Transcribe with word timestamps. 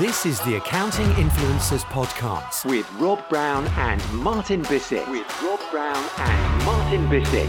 This 0.00 0.26
is 0.26 0.40
the 0.40 0.56
Accounting 0.56 1.06
Influencers 1.10 1.84
Podcast 1.84 2.68
with 2.68 2.92
Rob 2.94 3.26
Brown 3.28 3.68
and 3.78 4.02
Martin 4.12 4.62
Bissett. 4.62 5.08
With 5.08 5.24
Rob 5.40 5.60
Brown 5.70 6.04
and 6.18 6.64
Martin 6.64 7.08
Bissett. 7.08 7.46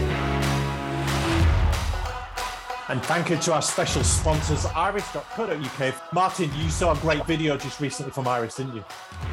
And 2.88 3.02
thank 3.06 3.28
you 3.28 3.38
to 3.38 3.54
our 3.54 3.60
special 3.60 4.04
sponsors, 4.04 4.64
iris.co.uk. 4.66 6.12
Martin, 6.12 6.50
you 6.56 6.70
saw 6.70 6.92
a 6.92 6.96
great 6.98 7.26
video 7.26 7.56
just 7.56 7.80
recently 7.80 8.12
from 8.12 8.28
Iris, 8.28 8.54
didn't 8.54 8.76
you? 8.76 8.84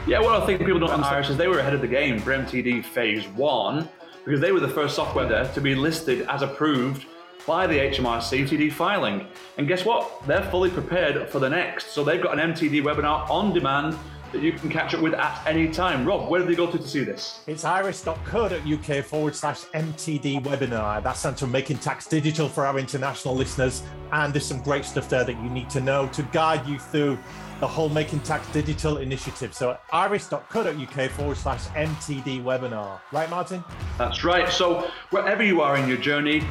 Yeah, 0.07 0.19
well, 0.21 0.41
I 0.41 0.45
think 0.47 0.65
people 0.65 0.79
don't 0.79 0.99
know 0.99 1.07
Iris 1.07 1.29
is 1.29 1.37
they 1.37 1.47
were 1.47 1.59
ahead 1.59 1.75
of 1.75 1.81
the 1.81 1.87
game 1.87 2.17
for 2.17 2.31
MTD 2.31 2.83
Phase 2.83 3.27
1 3.27 3.87
because 4.25 4.41
they 4.41 4.51
were 4.51 4.59
the 4.59 4.67
first 4.67 4.95
software 4.95 5.27
there 5.27 5.47
to 5.53 5.61
be 5.61 5.75
listed 5.75 6.23
as 6.27 6.41
approved 6.41 7.05
by 7.45 7.67
the 7.67 7.75
HMRC 7.75 8.47
TD 8.47 8.71
filing. 8.71 9.27
And 9.57 9.67
guess 9.67 9.85
what? 9.85 10.25
They're 10.25 10.49
fully 10.51 10.69
prepared 10.69 11.29
for 11.29 11.39
the 11.39 11.49
next. 11.49 11.91
So 11.91 12.03
they've 12.03 12.21
got 12.21 12.37
an 12.39 12.53
MTD 12.53 12.81
webinar 12.81 13.29
on 13.29 13.53
demand 13.53 13.97
that 14.31 14.43
you 14.43 14.51
can 14.51 14.69
catch 14.69 14.93
up 14.93 15.01
with 15.01 15.13
at 15.13 15.41
any 15.47 15.67
time. 15.69 16.05
Rob, 16.05 16.29
where 16.29 16.41
do 16.41 16.47
they 16.47 16.55
go 16.55 16.69
to 16.69 16.77
to 16.77 16.87
see 16.87 17.03
this? 17.03 17.41
It's 17.47 17.63
iris.co.uk 17.63 19.05
forward 19.05 19.35
slash 19.35 19.63
MTD 19.73 20.43
webinar. 20.43 21.01
That 21.01 21.13
stands 21.13 21.39
for 21.39 21.47
Making 21.47 21.77
Tax 21.77 22.07
Digital 22.07 22.49
for 22.49 22.65
our 22.65 22.77
international 22.77 23.35
listeners. 23.35 23.83
And 24.11 24.33
there's 24.33 24.45
some 24.45 24.61
great 24.61 24.83
stuff 24.83 25.07
there 25.09 25.23
that 25.23 25.41
you 25.41 25.49
need 25.49 25.69
to 25.69 25.79
know 25.79 26.07
to 26.07 26.23
guide 26.33 26.67
you 26.67 26.77
through 26.79 27.17
the 27.61 27.67
whole 27.67 27.87
Making 27.87 28.19
Tax 28.21 28.45
Digital 28.49 28.97
initiative. 28.97 29.53
So 29.53 29.77
iris.co.uk 29.93 31.11
forward 31.11 31.37
slash 31.37 31.67
MTD 31.67 32.43
webinar. 32.43 32.99
Right, 33.13 33.29
Martin? 33.29 33.63
That's 33.97 34.25
right. 34.25 34.49
So 34.49 34.89
wherever 35.11 35.43
you 35.43 35.61
are 35.61 35.77
in 35.77 35.87
your 35.87 35.97
journey, 35.97 36.43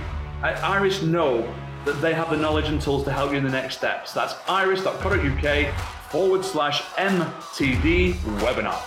Iris 0.52 1.02
know 1.02 1.40
that 1.86 2.02
they 2.02 2.12
have 2.12 2.28
the 2.28 2.36
knowledge 2.36 2.68
and 2.68 2.80
tools 2.80 3.04
to 3.04 3.12
help 3.12 3.30
you 3.30 3.38
in 3.38 3.44
the 3.44 3.50
next 3.50 3.78
steps. 3.78 4.12
That's 4.12 4.34
iris.co.uk 4.46 5.74
forward 6.10 6.44
slash 6.44 6.82
MTD 6.96 8.12
webinar. 8.40 8.78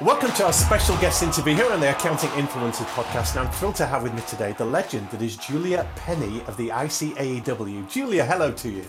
Welcome 0.00 0.30
to 0.30 0.44
our 0.44 0.52
special 0.52 0.96
guest 0.98 1.24
interview 1.24 1.56
here 1.56 1.72
on 1.72 1.80
the 1.80 1.90
Accounting 1.90 2.30
Influencers 2.30 2.86
podcast. 2.94 3.36
And 3.36 3.48
I'm 3.48 3.52
thrilled 3.54 3.74
to 3.76 3.86
have 3.86 4.04
with 4.04 4.14
me 4.14 4.22
today 4.28 4.54
the 4.56 4.64
legend 4.64 5.10
that 5.10 5.20
is 5.20 5.36
Julia 5.36 5.88
Penny 5.96 6.40
of 6.46 6.56
the 6.56 6.68
ICAEW. 6.68 7.90
Julia, 7.90 8.24
hello 8.24 8.52
to 8.52 8.70
you. 8.70 8.84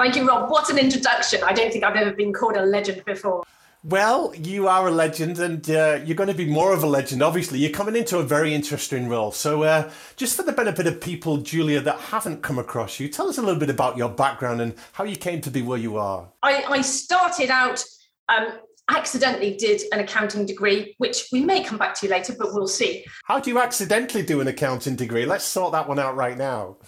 Thank 0.00 0.16
you, 0.16 0.26
Rob. 0.26 0.50
What 0.50 0.70
an 0.70 0.78
introduction. 0.78 1.42
I 1.44 1.52
don't 1.52 1.70
think 1.70 1.84
I've 1.84 1.94
ever 1.94 2.12
been 2.12 2.32
called 2.32 2.56
a 2.56 2.64
legend 2.64 3.04
before. 3.04 3.44
Well, 3.84 4.34
you 4.34 4.66
are 4.66 4.88
a 4.88 4.90
legend, 4.90 5.38
and 5.38 5.68
uh, 5.68 6.00
you're 6.02 6.16
going 6.16 6.30
to 6.30 6.34
be 6.34 6.46
more 6.46 6.72
of 6.72 6.82
a 6.82 6.86
legend. 6.86 7.22
Obviously, 7.22 7.58
you're 7.58 7.70
coming 7.70 7.94
into 7.94 8.16
a 8.16 8.22
very 8.22 8.54
interesting 8.54 9.10
role. 9.10 9.30
So, 9.30 9.62
uh, 9.64 9.90
just 10.16 10.38
for 10.38 10.42
the 10.42 10.52
benefit 10.52 10.86
of 10.86 11.02
people, 11.02 11.36
Julia, 11.36 11.82
that 11.82 11.98
haven't 11.98 12.40
come 12.40 12.58
across 12.58 12.98
you, 12.98 13.10
tell 13.10 13.28
us 13.28 13.36
a 13.36 13.42
little 13.42 13.60
bit 13.60 13.68
about 13.68 13.98
your 13.98 14.08
background 14.08 14.62
and 14.62 14.74
how 14.94 15.04
you 15.04 15.16
came 15.16 15.42
to 15.42 15.50
be 15.50 15.60
where 15.60 15.76
you 15.78 15.98
are. 15.98 16.32
I, 16.42 16.64
I 16.64 16.80
started 16.80 17.50
out. 17.50 17.84
Um, 18.30 18.52
accidentally 18.88 19.56
did 19.56 19.82
an 19.92 20.00
accounting 20.00 20.46
degree, 20.46 20.96
which 20.98 21.28
we 21.30 21.44
may 21.44 21.62
come 21.62 21.78
back 21.78 21.94
to 21.94 22.08
later, 22.08 22.34
but 22.36 22.52
we'll 22.52 22.66
see. 22.66 23.04
How 23.24 23.38
do 23.38 23.48
you 23.50 23.60
accidentally 23.60 24.22
do 24.24 24.40
an 24.40 24.48
accounting 24.48 24.96
degree? 24.96 25.26
Let's 25.26 25.44
sort 25.44 25.72
that 25.72 25.86
one 25.86 26.00
out 26.00 26.16
right 26.16 26.36
now. 26.36 26.78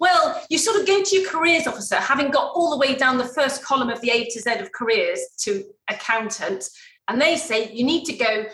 Well, 0.00 0.42
you 0.50 0.58
sort 0.58 0.80
of 0.80 0.86
go 0.86 1.02
to 1.02 1.16
your 1.16 1.30
careers 1.30 1.66
officer, 1.66 1.96
having 1.96 2.30
got 2.30 2.52
all 2.54 2.70
the 2.70 2.76
way 2.76 2.94
down 2.94 3.18
the 3.18 3.24
first 3.24 3.64
column 3.64 3.90
of 3.90 4.00
the 4.00 4.10
A 4.10 4.24
to 4.24 4.40
Z 4.40 4.54
of 4.58 4.72
careers 4.72 5.20
to 5.40 5.64
accountant, 5.88 6.68
and 7.08 7.20
they 7.20 7.36
say 7.36 7.70
you 7.72 7.84
need 7.84 8.04
to 8.06 8.12
go 8.14 8.44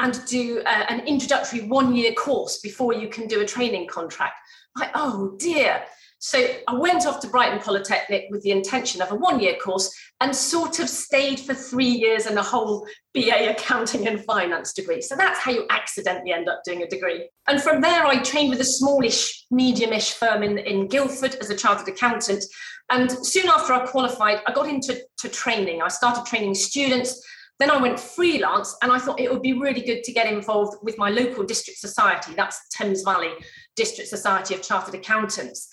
and 0.00 0.20
do 0.26 0.60
uh, 0.66 0.84
an 0.88 1.00
introductory 1.06 1.62
one 1.62 1.94
year 1.94 2.12
course 2.12 2.58
before 2.58 2.92
you 2.92 3.08
can 3.08 3.26
do 3.26 3.40
a 3.40 3.46
training 3.46 3.86
contract. 3.86 4.34
Like, 4.76 4.90
oh 4.94 5.36
dear. 5.38 5.82
So 6.24 6.42
I 6.66 6.74
went 6.74 7.04
off 7.04 7.20
to 7.20 7.28
Brighton 7.28 7.58
Polytechnic 7.58 8.28
with 8.30 8.40
the 8.40 8.50
intention 8.50 9.02
of 9.02 9.12
a 9.12 9.14
one 9.14 9.40
year 9.40 9.56
course 9.56 9.94
and 10.22 10.34
sort 10.34 10.78
of 10.78 10.88
stayed 10.88 11.38
for 11.38 11.52
three 11.52 11.84
years 11.84 12.24
and 12.24 12.38
a 12.38 12.42
whole 12.42 12.86
BA 13.12 13.50
accounting 13.50 14.08
and 14.08 14.24
finance 14.24 14.72
degree. 14.72 15.02
So 15.02 15.16
that's 15.16 15.38
how 15.38 15.50
you 15.50 15.66
accidentally 15.68 16.32
end 16.32 16.48
up 16.48 16.62
doing 16.64 16.82
a 16.82 16.88
degree. 16.88 17.28
And 17.46 17.60
from 17.60 17.82
there, 17.82 18.06
I 18.06 18.22
trained 18.22 18.48
with 18.48 18.60
a 18.62 18.64
smallish, 18.64 19.44
medium-ish 19.50 20.14
firm 20.14 20.42
in, 20.42 20.56
in 20.56 20.88
Guildford 20.88 21.34
as 21.42 21.50
a 21.50 21.54
chartered 21.54 21.88
accountant. 21.88 22.42
And 22.90 23.10
soon 23.10 23.50
after 23.50 23.74
I 23.74 23.84
qualified, 23.84 24.40
I 24.46 24.54
got 24.54 24.66
into 24.66 24.98
to 25.18 25.28
training. 25.28 25.82
I 25.82 25.88
started 25.88 26.24
training 26.24 26.54
students. 26.54 27.22
Then 27.58 27.70
I 27.70 27.76
went 27.76 28.00
freelance 28.00 28.74
and 28.82 28.90
I 28.90 28.98
thought 28.98 29.20
it 29.20 29.30
would 29.30 29.42
be 29.42 29.52
really 29.52 29.82
good 29.82 30.02
to 30.04 30.12
get 30.12 30.32
involved 30.32 30.78
with 30.82 30.96
my 30.96 31.10
local 31.10 31.44
district 31.44 31.80
society. 31.80 32.32
That's 32.34 32.66
Thames 32.70 33.02
Valley 33.02 33.32
District 33.76 34.08
Society 34.08 34.54
of 34.54 34.62
Chartered 34.62 34.94
Accountants. 34.94 35.68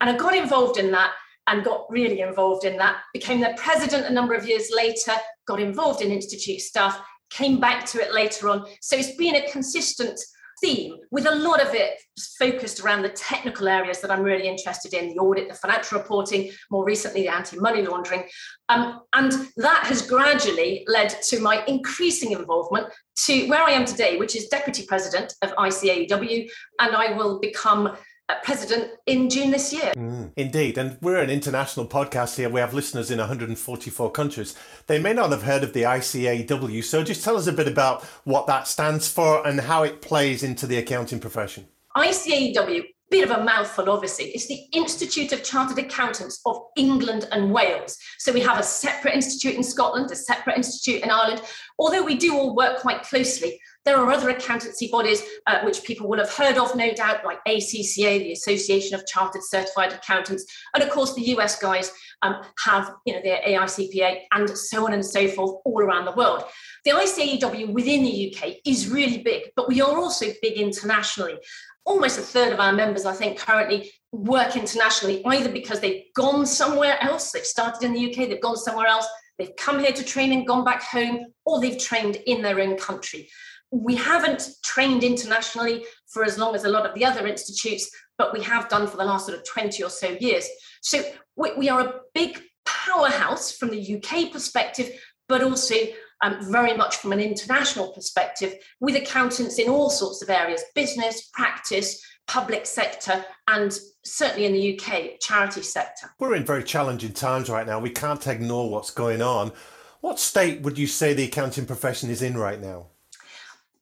And 0.00 0.10
I 0.10 0.16
got 0.16 0.34
involved 0.34 0.78
in 0.78 0.90
that 0.92 1.12
and 1.46 1.64
got 1.64 1.86
really 1.90 2.20
involved 2.20 2.64
in 2.64 2.76
that, 2.76 2.98
became 3.12 3.40
their 3.40 3.54
president 3.56 4.06
a 4.06 4.12
number 4.12 4.34
of 4.34 4.48
years 4.48 4.70
later, 4.74 5.12
got 5.46 5.60
involved 5.60 6.00
in 6.00 6.10
Institute 6.10 6.60
stuff, 6.60 7.00
came 7.30 7.58
back 7.58 7.84
to 7.86 8.00
it 8.00 8.14
later 8.14 8.48
on. 8.48 8.66
So 8.80 8.96
it's 8.96 9.16
been 9.16 9.36
a 9.36 9.50
consistent 9.50 10.18
theme 10.60 10.96
with 11.10 11.26
a 11.26 11.34
lot 11.34 11.60
of 11.60 11.74
it 11.74 11.98
focused 12.38 12.80
around 12.80 13.02
the 13.02 13.08
technical 13.10 13.66
areas 13.66 14.00
that 14.00 14.10
I'm 14.10 14.22
really 14.22 14.46
interested 14.46 14.94
in 14.94 15.08
the 15.08 15.18
audit, 15.18 15.48
the 15.48 15.54
financial 15.54 15.98
reporting, 15.98 16.50
more 16.70 16.84
recently, 16.84 17.22
the 17.22 17.28
anti 17.28 17.58
money 17.58 17.82
laundering. 17.82 18.24
Um, 18.68 19.00
and 19.14 19.32
that 19.56 19.84
has 19.86 20.02
gradually 20.02 20.84
led 20.86 21.08
to 21.28 21.40
my 21.40 21.64
increasing 21.66 22.32
involvement 22.32 22.88
to 23.24 23.48
where 23.48 23.62
I 23.62 23.70
am 23.70 23.84
today, 23.84 24.18
which 24.18 24.36
is 24.36 24.48
deputy 24.48 24.84
president 24.86 25.34
of 25.42 25.50
ICAEW. 25.52 26.48
And 26.78 26.94
I 26.94 27.16
will 27.16 27.40
become 27.40 27.96
president 28.42 28.90
in 29.06 29.28
June 29.28 29.50
this 29.50 29.72
year. 29.72 29.92
Mm, 29.96 30.32
indeed. 30.36 30.78
And 30.78 30.98
we're 31.00 31.20
an 31.20 31.30
international 31.30 31.86
podcast 31.86 32.36
here. 32.36 32.48
We 32.48 32.60
have 32.60 32.74
listeners 32.74 33.10
in 33.10 33.18
144 33.18 34.10
countries. 34.10 34.54
They 34.86 34.98
may 34.98 35.12
not 35.12 35.30
have 35.30 35.42
heard 35.42 35.62
of 35.62 35.72
the 35.72 35.82
ICAEW. 35.82 36.84
So 36.84 37.02
just 37.02 37.24
tell 37.24 37.36
us 37.36 37.46
a 37.46 37.52
bit 37.52 37.68
about 37.68 38.02
what 38.24 38.46
that 38.46 38.68
stands 38.68 39.08
for 39.08 39.46
and 39.46 39.60
how 39.60 39.82
it 39.82 40.02
plays 40.02 40.42
into 40.42 40.66
the 40.66 40.78
accounting 40.78 41.20
profession. 41.20 41.66
ICAEW, 41.96 42.84
bit 43.10 43.28
of 43.28 43.36
a 43.36 43.42
mouthful, 43.42 43.90
obviously. 43.90 44.26
It's 44.26 44.46
the 44.46 44.60
Institute 44.72 45.32
of 45.32 45.42
Chartered 45.42 45.78
Accountants 45.78 46.40
of 46.46 46.60
England 46.76 47.28
and 47.32 47.52
Wales. 47.52 47.98
So 48.18 48.32
we 48.32 48.40
have 48.40 48.58
a 48.58 48.62
separate 48.62 49.14
institute 49.14 49.56
in 49.56 49.64
Scotland, 49.64 50.10
a 50.12 50.16
separate 50.16 50.56
institute 50.56 51.02
in 51.02 51.10
Ireland. 51.10 51.42
Although 51.78 52.04
we 52.04 52.16
do 52.16 52.34
all 52.34 52.54
work 52.54 52.78
quite 52.78 53.02
closely, 53.02 53.60
there 53.84 53.96
are 53.96 54.10
other 54.10 54.28
accountancy 54.28 54.88
bodies 54.90 55.22
uh, 55.46 55.60
which 55.62 55.84
people 55.84 56.08
will 56.08 56.18
have 56.18 56.32
heard 56.32 56.58
of, 56.58 56.76
no 56.76 56.92
doubt, 56.92 57.24
like 57.24 57.38
ACCA, 57.48 58.18
the 58.18 58.32
Association 58.32 58.94
of 58.94 59.06
Chartered 59.06 59.42
Certified 59.42 59.92
Accountants, 59.92 60.44
and 60.74 60.82
of 60.84 60.90
course 60.90 61.14
the 61.14 61.22
US 61.36 61.58
guys 61.58 61.90
um, 62.22 62.36
have, 62.64 62.92
you 63.06 63.14
know, 63.14 63.20
their 63.22 63.40
AICPA 63.40 64.20
and 64.32 64.50
so 64.50 64.86
on 64.86 64.92
and 64.92 65.04
so 65.04 65.28
forth 65.28 65.60
all 65.64 65.82
around 65.82 66.04
the 66.04 66.12
world. 66.12 66.44
The 66.84 66.90
ICAEW 66.92 67.72
within 67.72 68.02
the 68.02 68.34
UK 68.34 68.56
is 68.66 68.88
really 68.88 69.18
big, 69.18 69.50
but 69.56 69.68
we 69.68 69.80
are 69.80 69.96
also 69.96 70.26
big 70.42 70.58
internationally. 70.58 71.38
Almost 71.86 72.18
a 72.18 72.22
third 72.22 72.52
of 72.52 72.60
our 72.60 72.74
members, 72.74 73.06
I 73.06 73.14
think, 73.14 73.38
currently 73.38 73.90
work 74.12 74.56
internationally, 74.56 75.24
either 75.24 75.50
because 75.50 75.80
they've 75.80 76.04
gone 76.14 76.44
somewhere 76.44 76.98
else, 77.00 77.32
they've 77.32 77.44
started 77.44 77.82
in 77.82 77.94
the 77.94 78.10
UK, 78.10 78.28
they've 78.28 78.42
gone 78.42 78.56
somewhere 78.56 78.86
else, 78.86 79.08
they've 79.38 79.56
come 79.56 79.78
here 79.78 79.92
to 79.92 80.04
train 80.04 80.32
and 80.32 80.46
gone 80.46 80.64
back 80.64 80.82
home, 80.82 81.24
or 81.46 81.60
they've 81.60 81.78
trained 81.78 82.16
in 82.26 82.42
their 82.42 82.60
own 82.60 82.76
country 82.76 83.30
we 83.70 83.94
haven't 83.94 84.48
trained 84.64 85.04
internationally 85.04 85.84
for 86.08 86.24
as 86.24 86.38
long 86.38 86.54
as 86.54 86.64
a 86.64 86.68
lot 86.68 86.86
of 86.86 86.94
the 86.94 87.04
other 87.04 87.26
institutes, 87.26 87.90
but 88.18 88.32
we 88.32 88.42
have 88.42 88.68
done 88.68 88.86
for 88.86 88.96
the 88.96 89.04
last 89.04 89.26
sort 89.26 89.38
of 89.38 89.44
20 89.44 89.82
or 89.82 89.90
so 89.90 90.16
years. 90.20 90.48
So 90.82 91.02
we, 91.36 91.54
we 91.54 91.68
are 91.68 91.80
a 91.80 91.94
big 92.14 92.40
powerhouse 92.66 93.52
from 93.52 93.70
the 93.70 93.96
UK 93.96 94.32
perspective, 94.32 94.90
but 95.28 95.42
also 95.42 95.74
um, 96.22 96.38
very 96.50 96.76
much 96.76 96.96
from 96.96 97.12
an 97.12 97.20
international 97.20 97.92
perspective 97.92 98.54
with 98.80 98.96
accountants 98.96 99.58
in 99.58 99.68
all 99.68 99.88
sorts 99.88 100.22
of 100.22 100.30
areas 100.30 100.62
business, 100.74 101.30
practice, 101.32 102.02
public 102.26 102.66
sector, 102.66 103.24
and 103.48 103.78
certainly 104.04 104.46
in 104.46 104.52
the 104.52 104.78
UK, 104.78 105.20
charity 105.20 105.62
sector. 105.62 106.10
We're 106.18 106.34
in 106.34 106.44
very 106.44 106.64
challenging 106.64 107.12
times 107.12 107.48
right 107.48 107.66
now. 107.66 107.78
We 107.78 107.90
can't 107.90 108.24
ignore 108.26 108.70
what's 108.70 108.90
going 108.90 109.22
on. 109.22 109.52
What 110.00 110.18
state 110.18 110.62
would 110.62 110.78
you 110.78 110.86
say 110.86 111.12
the 111.12 111.24
accounting 111.24 111.66
profession 111.66 112.10
is 112.10 112.22
in 112.22 112.36
right 112.36 112.60
now? 112.60 112.86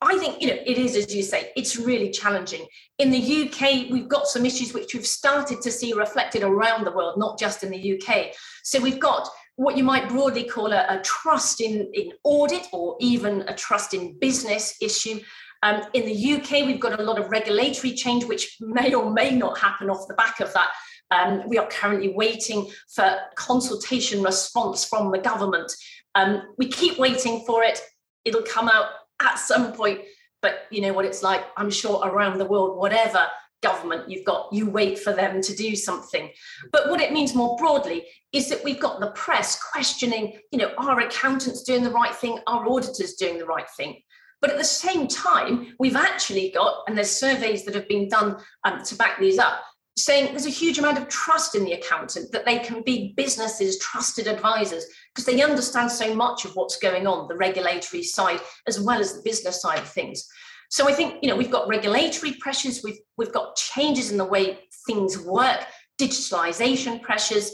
I 0.01 0.17
think, 0.19 0.41
you 0.41 0.49
know, 0.49 0.59
it 0.65 0.79
is, 0.79 0.95
as 0.95 1.13
you 1.13 1.23
say, 1.23 1.51
it's 1.57 1.77
really 1.77 2.11
challenging. 2.11 2.67
In 2.99 3.11
the 3.11 3.19
UK, 3.19 3.91
we've 3.91 4.09
got 4.09 4.29
some 4.29 4.47
issues 4.47 4.73
which 4.73 4.95
we've 4.95 5.07
started 5.07 5.61
to 5.63 5.73
see 5.73 5.93
reflected 5.93 6.45
around 6.45 6.85
the 6.85 6.93
world, 6.93 7.19
not 7.19 7.39
just 7.39 7.65
in 7.65 7.71
the 7.71 8.01
UK. 8.01 8.29
So 8.63 8.81
we've 8.81 9.01
got 9.01 9.29
what 9.57 9.77
you 9.77 9.83
might 9.83 10.09
broadly 10.09 10.45
call 10.45 10.73
a, 10.73 10.87
a 10.89 11.01
trust 11.03 11.61
in, 11.61 11.91
in 11.95 12.13
audit 12.23 12.69
or 12.73 12.97
even 13.01 13.43
a 13.49 13.55
trust 13.55 13.93
in 13.93 14.17
business 14.21 14.77
issue. 14.81 15.19
Um, 15.65 15.83
in 15.95 16.07
the 16.07 16.35
UK, 16.35 16.65
we've 16.65 16.79
got 16.79 17.01
a 17.01 17.03
lot 17.03 17.19
of 17.19 17.29
regulatory 17.31 17.93
change, 17.93 18.25
which 18.25 18.57
may 18.61 18.95
or 18.95 19.11
may 19.11 19.35
not 19.35 19.59
happen 19.59 19.91
off 19.91 20.07
the 20.07 20.15
back 20.15 20.39
of 20.39 20.53
that. 20.53 20.71
Um, 21.11 21.49
we 21.49 21.59
are 21.59 21.67
currently 21.67 22.11
waiting 22.11 22.71
for 22.95 23.17
consultation 23.35 24.23
response 24.23 24.85
from 24.85 25.11
the 25.11 25.19
government. 25.19 25.73
Um, 26.15 26.43
we 26.57 26.69
keep 26.69 26.99
waiting 26.99 27.45
for 27.45 27.65
it. 27.65 27.81
It'll 28.25 28.43
come 28.43 28.69
out 28.69 28.87
at 29.21 29.39
some 29.39 29.73
point. 29.73 30.01
but 30.41 30.67
you 30.71 30.81
know 30.81 30.93
what 30.93 31.05
it's 31.05 31.23
like 31.23 31.45
i'm 31.57 31.71
sure 31.71 32.01
around 32.07 32.39
the 32.39 32.45
world 32.45 32.79
whatever 32.79 33.27
government 33.63 34.09
you've 34.09 34.25
got 34.25 34.53
you 34.53 34.71
wait 34.71 34.99
for 34.99 35.13
them 35.13 35.41
to 35.41 35.55
do 35.55 35.75
something 35.75 36.31
but 36.71 36.89
what 36.89 37.01
it 37.01 37.13
means 37.13 37.35
more 37.35 37.57
broadly 37.57 38.07
is 38.33 38.49
that 38.49 38.63
we've 38.63 38.81
got 38.81 39.01
the 39.01 39.11
press 39.13 39.61
questioning 39.73 40.39
you 40.53 40.59
know 40.59 40.73
are 40.79 41.01
accountants 41.01 41.63
doing 41.65 41.83
the 41.83 41.91
right 41.91 42.15
thing 42.15 42.39
are 42.47 42.69
auditors 42.69 43.15
doing 43.15 43.39
the 43.39 43.45
right 43.45 43.69
thing 43.77 44.01
but 44.41 44.51
at 44.51 44.59
the 44.59 44.65
same 44.65 45.09
time 45.09 45.75
we've 45.81 45.97
actually 45.97 46.51
got 46.51 46.85
and 46.87 46.97
there's 46.97 47.11
surveys 47.11 47.65
that 47.65 47.75
have 47.75 47.89
been 47.89 48.09
done 48.09 48.37
um, 48.65 48.83
to 48.85 48.95
back 48.95 49.19
these 49.19 49.39
up 49.39 49.61
saying 50.05 50.27
there's 50.27 50.47
a 50.47 50.51
huge 50.51 50.79
amount 50.79 50.99
of 50.99 51.09
trust 51.09 51.55
in 51.55 51.65
the 51.65 51.73
accountant 51.73 52.31
that 52.33 52.45
they 52.45 52.59
can 52.59 52.83
be 52.83 53.13
businesses 53.17 53.79
trusted 53.79 54.27
advisors 54.27 54.87
because 55.15 55.25
they 55.25 55.43
understand 55.43 55.91
so 55.91 56.15
much 56.15 56.45
of 56.45 56.53
what's 56.53 56.79
going 56.79 57.07
on 57.07 57.29
the 57.29 57.37
regulatory 57.37 58.03
side 58.03 58.41
as 58.67 58.81
well 58.81 59.01
as 59.01 59.15
the 59.15 59.23
business 59.23 59.61
side 59.61 59.79
of 59.79 59.89
things. 59.89 60.29
So 60.71 60.89
I 60.89 60.93
think 60.93 61.17
you 61.23 61.29
know 61.29 61.37
we've 61.37 61.51
got 61.51 61.69
regulatory 61.69 62.33
pressures, 62.35 62.83
we've 62.85 62.99
we've 63.17 63.33
got 63.33 63.57
changes 63.57 64.11
in 64.11 64.19
the 64.19 64.25
way 64.25 64.59
things 64.87 65.19
work, 65.19 65.65
digitalization 66.01 67.03
pressures, 67.03 67.53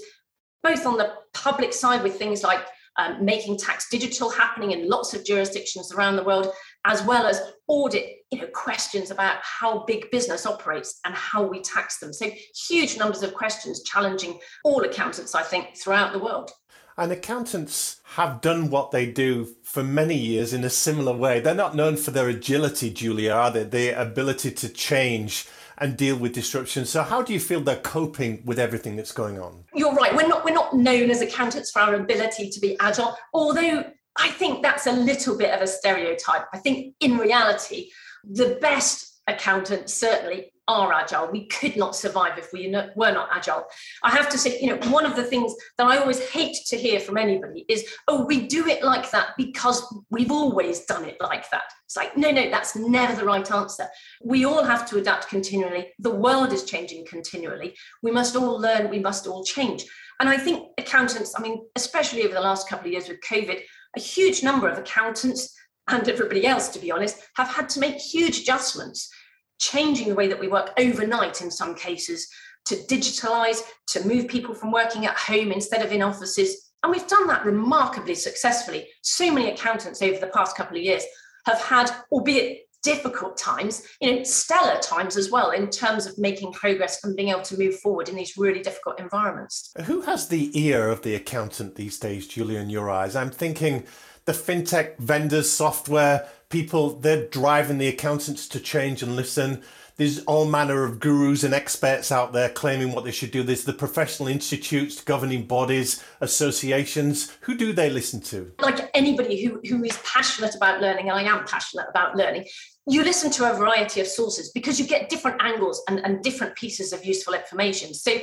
both 0.62 0.86
on 0.86 0.96
the 0.96 1.14
public 1.32 1.72
side 1.72 2.02
with 2.02 2.16
things 2.16 2.42
like 2.42 2.64
um, 2.96 3.24
making 3.24 3.56
tax 3.58 3.88
digital 3.88 4.30
happening 4.30 4.72
in 4.72 4.88
lots 4.88 5.14
of 5.14 5.24
jurisdictions 5.24 5.92
around 5.92 6.16
the 6.16 6.24
world, 6.24 6.48
as 6.84 7.02
well 7.04 7.26
as 7.26 7.40
audit 7.66 8.24
you 8.30 8.40
know 8.40 8.48
questions 8.52 9.10
about 9.10 9.38
how 9.42 9.84
big 9.84 10.10
business 10.10 10.44
operates 10.44 11.00
and 11.04 11.14
how 11.14 11.42
we 11.42 11.60
tax 11.60 11.98
them. 11.98 12.12
So 12.12 12.30
huge 12.68 12.98
numbers 12.98 13.22
of 13.22 13.34
questions 13.34 13.82
challenging 13.82 14.38
all 14.64 14.82
accountants, 14.82 15.34
I 15.34 15.42
think, 15.42 15.76
throughout 15.76 16.12
the 16.12 16.18
world. 16.18 16.50
And 16.96 17.10
accountants 17.10 18.00
have 18.04 18.40
done 18.40 18.70
what 18.70 18.92
they 18.92 19.06
do 19.06 19.48
for 19.64 19.82
many 19.82 20.16
years 20.16 20.52
in 20.52 20.62
a 20.62 20.70
similar 20.70 21.12
way. 21.12 21.40
They're 21.40 21.54
not 21.54 21.74
known 21.74 21.96
for 21.96 22.12
their 22.12 22.28
agility, 22.28 22.90
Julia, 22.90 23.32
are 23.32 23.50
they? 23.50 23.64
Their 23.64 23.98
ability 23.98 24.52
to 24.52 24.68
change 24.68 25.48
and 25.78 25.96
deal 25.96 26.16
with 26.16 26.34
disruption. 26.34 26.84
So 26.84 27.02
how 27.02 27.22
do 27.22 27.32
you 27.32 27.40
feel 27.40 27.60
they're 27.60 27.76
coping 27.76 28.42
with 28.44 28.60
everything 28.60 28.94
that's 28.94 29.10
going 29.10 29.40
on? 29.40 29.64
You're 29.74 29.94
right. 29.94 30.14
We're 30.14 30.28
not 30.28 30.44
we're 30.44 30.54
not 30.54 30.74
known 30.74 31.10
as 31.10 31.20
accountants 31.20 31.72
for 31.72 31.80
our 31.80 31.94
ability 31.94 32.50
to 32.50 32.60
be 32.60 32.76
agile, 32.78 33.16
although 33.32 33.84
I 34.16 34.30
think 34.30 34.62
that's 34.62 34.86
a 34.86 34.92
little 34.92 35.36
bit 35.36 35.52
of 35.52 35.60
a 35.60 35.66
stereotype. 35.66 36.46
I 36.52 36.58
think 36.58 36.94
in 37.00 37.18
reality, 37.18 37.90
the 38.22 38.58
best 38.60 39.20
accountants 39.26 39.94
certainly 39.94 40.52
are 40.66 40.92
agile. 40.92 41.30
We 41.30 41.46
could 41.46 41.76
not 41.76 41.94
survive 41.94 42.38
if 42.38 42.52
we 42.52 42.74
were 42.96 43.12
not 43.12 43.28
agile. 43.30 43.66
I 44.02 44.10
have 44.10 44.28
to 44.30 44.38
say, 44.38 44.58
you 44.60 44.68
know, 44.68 44.90
one 44.90 45.04
of 45.04 45.14
the 45.14 45.24
things 45.24 45.54
that 45.76 45.86
I 45.86 45.98
always 45.98 46.26
hate 46.30 46.56
to 46.68 46.76
hear 46.76 47.00
from 47.00 47.18
anybody 47.18 47.66
is, 47.68 47.84
oh, 48.08 48.24
we 48.24 48.46
do 48.46 48.66
it 48.66 48.82
like 48.82 49.10
that 49.10 49.28
because 49.36 49.82
we've 50.10 50.30
always 50.30 50.86
done 50.86 51.04
it 51.04 51.18
like 51.20 51.50
that. 51.50 51.64
It's 51.84 51.96
like, 51.96 52.16
no, 52.16 52.30
no, 52.30 52.48
that's 52.50 52.76
never 52.76 53.14
the 53.14 53.26
right 53.26 53.50
answer. 53.50 53.86
We 54.22 54.46
all 54.46 54.64
have 54.64 54.88
to 54.90 54.98
adapt 54.98 55.28
continually. 55.28 55.92
The 55.98 56.14
world 56.14 56.52
is 56.52 56.64
changing 56.64 57.06
continually. 57.06 57.74
We 58.02 58.10
must 58.10 58.34
all 58.34 58.58
learn, 58.58 58.88
we 58.88 59.00
must 59.00 59.26
all 59.26 59.44
change. 59.44 59.84
And 60.20 60.28
I 60.28 60.38
think 60.38 60.68
accountants, 60.78 61.34
I 61.36 61.42
mean, 61.42 61.66
especially 61.76 62.24
over 62.24 62.34
the 62.34 62.40
last 62.40 62.68
couple 62.68 62.86
of 62.86 62.92
years 62.92 63.08
with 63.08 63.20
COVID, 63.28 63.60
a 63.96 64.00
huge 64.00 64.42
number 64.42 64.68
of 64.68 64.78
accountants 64.78 65.54
and 65.88 66.08
everybody 66.08 66.46
else, 66.46 66.68
to 66.70 66.78
be 66.78 66.90
honest, 66.90 67.18
have 67.36 67.48
had 67.48 67.68
to 67.70 67.80
make 67.80 67.96
huge 67.96 68.40
adjustments 68.40 69.10
changing 69.58 70.08
the 70.08 70.14
way 70.14 70.28
that 70.28 70.40
we 70.40 70.48
work 70.48 70.72
overnight 70.78 71.42
in 71.42 71.50
some 71.50 71.74
cases 71.74 72.28
to 72.66 72.76
digitalize, 72.76 73.60
to 73.88 74.06
move 74.06 74.28
people 74.28 74.54
from 74.54 74.72
working 74.72 75.06
at 75.06 75.16
home 75.16 75.52
instead 75.52 75.84
of 75.84 75.92
in 75.92 76.02
offices. 76.02 76.70
And 76.82 76.90
we've 76.90 77.06
done 77.06 77.26
that 77.28 77.44
remarkably 77.44 78.14
successfully. 78.14 78.88
So 79.02 79.30
many 79.32 79.50
accountants 79.50 80.02
over 80.02 80.18
the 80.18 80.28
past 80.28 80.56
couple 80.56 80.76
of 80.76 80.82
years 80.82 81.04
have 81.46 81.60
had, 81.60 81.90
albeit 82.10 82.62
difficult 82.84 83.36
times, 83.36 83.82
you 84.00 84.14
know, 84.14 84.22
stellar 84.22 84.78
times 84.80 85.16
as 85.16 85.30
well 85.30 85.50
in 85.50 85.68
terms 85.70 86.06
of 86.06 86.16
making 86.18 86.52
progress 86.52 87.02
and 87.02 87.16
being 87.16 87.30
able 87.30 87.42
to 87.42 87.58
move 87.58 87.74
forward 87.80 88.08
in 88.08 88.14
these 88.14 88.36
really 88.36 88.62
difficult 88.62 89.00
environments. 89.00 89.72
Who 89.86 90.02
has 90.02 90.28
the 90.28 90.50
ear 90.58 90.88
of 90.88 91.02
the 91.02 91.14
accountant 91.16 91.74
these 91.74 91.98
days, 91.98 92.28
Julia, 92.28 92.60
in 92.60 92.70
your 92.70 92.90
eyes? 92.90 93.16
I'm 93.16 93.30
thinking 93.30 93.84
the 94.26 94.32
fintech 94.32 94.98
vendors, 94.98 95.50
software 95.50 96.28
people, 96.50 96.90
they're 97.00 97.26
driving 97.26 97.78
the 97.78 97.88
accountants 97.88 98.46
to 98.48 98.60
change 98.60 99.02
and 99.02 99.16
listen. 99.16 99.62
There's 99.96 100.24
all 100.24 100.44
manner 100.44 100.82
of 100.82 100.98
gurus 100.98 101.44
and 101.44 101.54
experts 101.54 102.10
out 102.10 102.32
there 102.32 102.48
claiming 102.48 102.92
what 102.92 103.04
they 103.04 103.12
should 103.12 103.30
do. 103.30 103.44
There's 103.44 103.64
the 103.64 103.72
professional 103.72 104.28
institutes, 104.28 105.00
governing 105.00 105.46
bodies, 105.46 106.02
associations. 106.20 107.36
Who 107.42 107.56
do 107.56 107.72
they 107.72 107.90
listen 107.90 108.20
to? 108.22 108.52
Like 108.58 108.90
anybody 108.92 109.44
who, 109.44 109.60
who 109.68 109.84
is 109.84 109.96
passionate 110.04 110.56
about 110.56 110.80
learning, 110.80 111.10
and 111.10 111.18
I 111.18 111.22
am 111.22 111.44
passionate 111.44 111.86
about 111.88 112.16
learning, 112.16 112.46
you 112.88 113.04
listen 113.04 113.30
to 113.32 113.50
a 113.50 113.54
variety 113.54 114.00
of 114.00 114.08
sources 114.08 114.50
because 114.50 114.80
you 114.80 114.86
get 114.86 115.08
different 115.08 115.40
angles 115.40 115.80
and, 115.88 116.00
and 116.00 116.22
different 116.22 116.56
pieces 116.56 116.92
of 116.92 117.04
useful 117.04 117.34
information. 117.34 117.94
So 117.94 118.18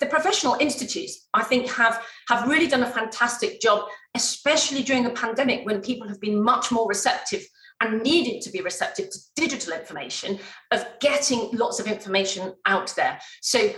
the 0.00 0.06
professional 0.06 0.54
institutes 0.60 1.28
i 1.34 1.42
think 1.42 1.68
have 1.68 2.04
have 2.28 2.48
really 2.48 2.68
done 2.68 2.84
a 2.84 2.90
fantastic 2.90 3.60
job 3.60 3.88
especially 4.14 4.82
during 4.82 5.02
the 5.02 5.10
pandemic 5.10 5.66
when 5.66 5.80
people 5.80 6.06
have 6.06 6.20
been 6.20 6.40
much 6.40 6.70
more 6.70 6.86
receptive 6.88 7.44
and 7.80 8.02
needed 8.02 8.42
to 8.42 8.50
be 8.50 8.60
receptive 8.60 9.10
to 9.10 9.18
digital 9.36 9.72
information 9.72 10.38
of 10.72 10.84
getting 11.00 11.50
lots 11.52 11.78
of 11.78 11.86
information 11.86 12.54
out 12.66 12.92
there. 12.96 13.18
So 13.40 13.70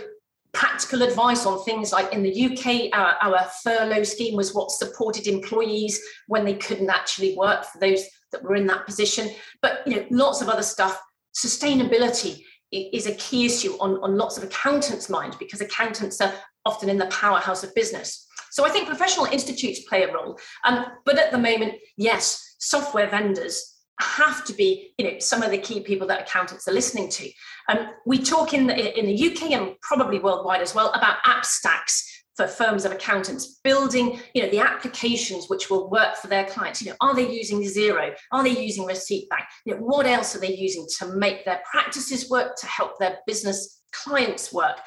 practical 0.53 1.01
advice 1.03 1.45
on 1.45 1.63
things 1.63 1.91
like 1.91 2.11
in 2.13 2.23
the 2.23 2.45
UK, 2.45 2.97
our, 2.97 3.15
our, 3.21 3.49
furlough 3.63 4.03
scheme 4.03 4.35
was 4.35 4.53
what 4.53 4.71
supported 4.71 5.27
employees 5.27 6.01
when 6.27 6.43
they 6.43 6.55
couldn't 6.55 6.89
actually 6.89 7.37
work 7.37 7.63
for 7.63 7.79
those 7.79 8.03
that 8.31 8.43
were 8.43 8.55
in 8.55 8.67
that 8.67 8.85
position. 8.85 9.29
But 9.61 9.81
you 9.87 9.95
know, 9.95 10.05
lots 10.09 10.41
of 10.41 10.49
other 10.49 10.63
stuff. 10.63 10.99
Sustainability 11.35 12.43
is 12.71 13.07
a 13.07 13.15
key 13.15 13.45
issue 13.45 13.73
on, 13.79 14.01
on 14.01 14.17
lots 14.17 14.37
of 14.37 14.43
accountants' 14.43 15.09
mind 15.09 15.35
because 15.39 15.61
accountants 15.61 16.19
are 16.21 16.33
often 16.65 16.89
in 16.89 16.97
the 16.97 17.07
powerhouse 17.07 17.63
of 17.63 17.73
business. 17.75 18.27
So 18.51 18.65
I 18.65 18.69
think 18.69 18.87
professional 18.87 19.25
institutes 19.25 19.81
play 19.81 20.03
a 20.03 20.13
role. 20.13 20.37
Um, 20.65 20.85
but 21.05 21.17
at 21.17 21.31
the 21.31 21.37
moment, 21.37 21.75
yes, 21.97 22.55
software 22.59 23.09
vendors 23.09 23.70
have 24.01 24.43
to 24.45 24.53
be 24.53 24.93
you 24.97 25.05
know 25.05 25.19
some 25.19 25.43
of 25.43 25.51
the 25.51 25.57
key 25.57 25.81
people 25.81 26.07
that 26.07 26.21
accountants 26.21 26.67
are 26.67 26.73
listening 26.73 27.09
to. 27.09 27.29
Um, 27.69 27.89
we 28.05 28.17
talk 28.17 28.53
in 28.53 28.67
the, 28.67 28.99
in 28.99 29.05
the 29.05 29.31
uk 29.31 29.41
and 29.51 29.75
probably 29.81 30.19
worldwide 30.19 30.61
as 30.61 30.75
well 30.75 30.91
about 30.91 31.17
app 31.25 31.45
stacks 31.45 32.07
for 32.35 32.47
firms 32.47 32.85
of 32.85 32.91
accountants 32.91 33.59
building 33.63 34.19
you 34.33 34.41
know 34.41 34.49
the 34.49 34.59
applications 34.59 35.47
which 35.47 35.69
will 35.69 35.89
work 35.89 36.15
for 36.15 36.27
their 36.27 36.45
clients. 36.45 36.81
You 36.81 36.91
know 36.91 36.97
are 37.01 37.15
they 37.15 37.31
using 37.31 37.61
Xero 37.61 38.13
are 38.31 38.43
they 38.43 38.57
using 38.61 38.85
receipt 38.85 39.29
bank 39.29 39.43
you 39.65 39.75
know 39.75 39.81
what 39.81 40.05
else 40.05 40.35
are 40.35 40.39
they 40.39 40.55
using 40.55 40.87
to 40.99 41.07
make 41.15 41.45
their 41.45 41.61
practices 41.69 42.29
work 42.29 42.55
to 42.57 42.65
help 42.65 42.97
their 42.99 43.19
business 43.27 43.81
clients 43.91 44.53
work? 44.53 44.77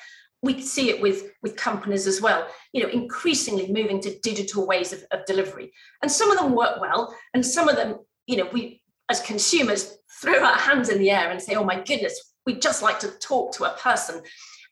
We 0.42 0.60
see 0.60 0.90
it 0.90 1.00
with 1.00 1.30
with 1.42 1.56
companies 1.56 2.06
as 2.06 2.20
well 2.20 2.48
you 2.72 2.82
know 2.82 2.88
increasingly 2.88 3.70
moving 3.70 4.00
to 4.00 4.18
digital 4.20 4.66
ways 4.66 4.92
of, 4.92 5.04
of 5.10 5.24
delivery. 5.26 5.72
And 6.02 6.10
some 6.10 6.30
of 6.30 6.38
them 6.38 6.54
work 6.54 6.80
well 6.80 7.14
and 7.34 7.44
some 7.44 7.68
of 7.68 7.76
them 7.76 7.98
you 8.26 8.38
know 8.38 8.48
we 8.52 8.80
as 9.10 9.20
consumers 9.20 9.98
throw 10.20 10.42
our 10.42 10.56
hands 10.56 10.88
in 10.88 10.98
the 10.98 11.10
air 11.10 11.30
and 11.30 11.40
say, 11.40 11.54
oh 11.54 11.64
my 11.64 11.80
goodness, 11.82 12.34
we'd 12.46 12.62
just 12.62 12.82
like 12.82 12.98
to 13.00 13.08
talk 13.18 13.52
to 13.54 13.64
a 13.64 13.76
person. 13.76 14.22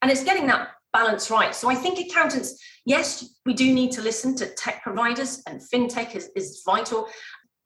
And 0.01 0.11
it's 0.11 0.25
getting 0.25 0.47
that 0.47 0.69
balance 0.93 1.31
right. 1.31 1.55
So 1.55 1.71
I 1.71 1.75
think 1.75 1.99
accountants, 1.99 2.63
yes, 2.85 3.39
we 3.47 3.55
do 3.55 3.73
need 3.73 3.93
to 3.93 4.03
listen 4.03 4.35
to 4.37 4.47
tech 4.47 4.83
providers 4.83 5.43
and 5.47 5.61
fintech 5.61 6.15
is, 6.15 6.31
is 6.37 6.63
vital. 6.65 7.09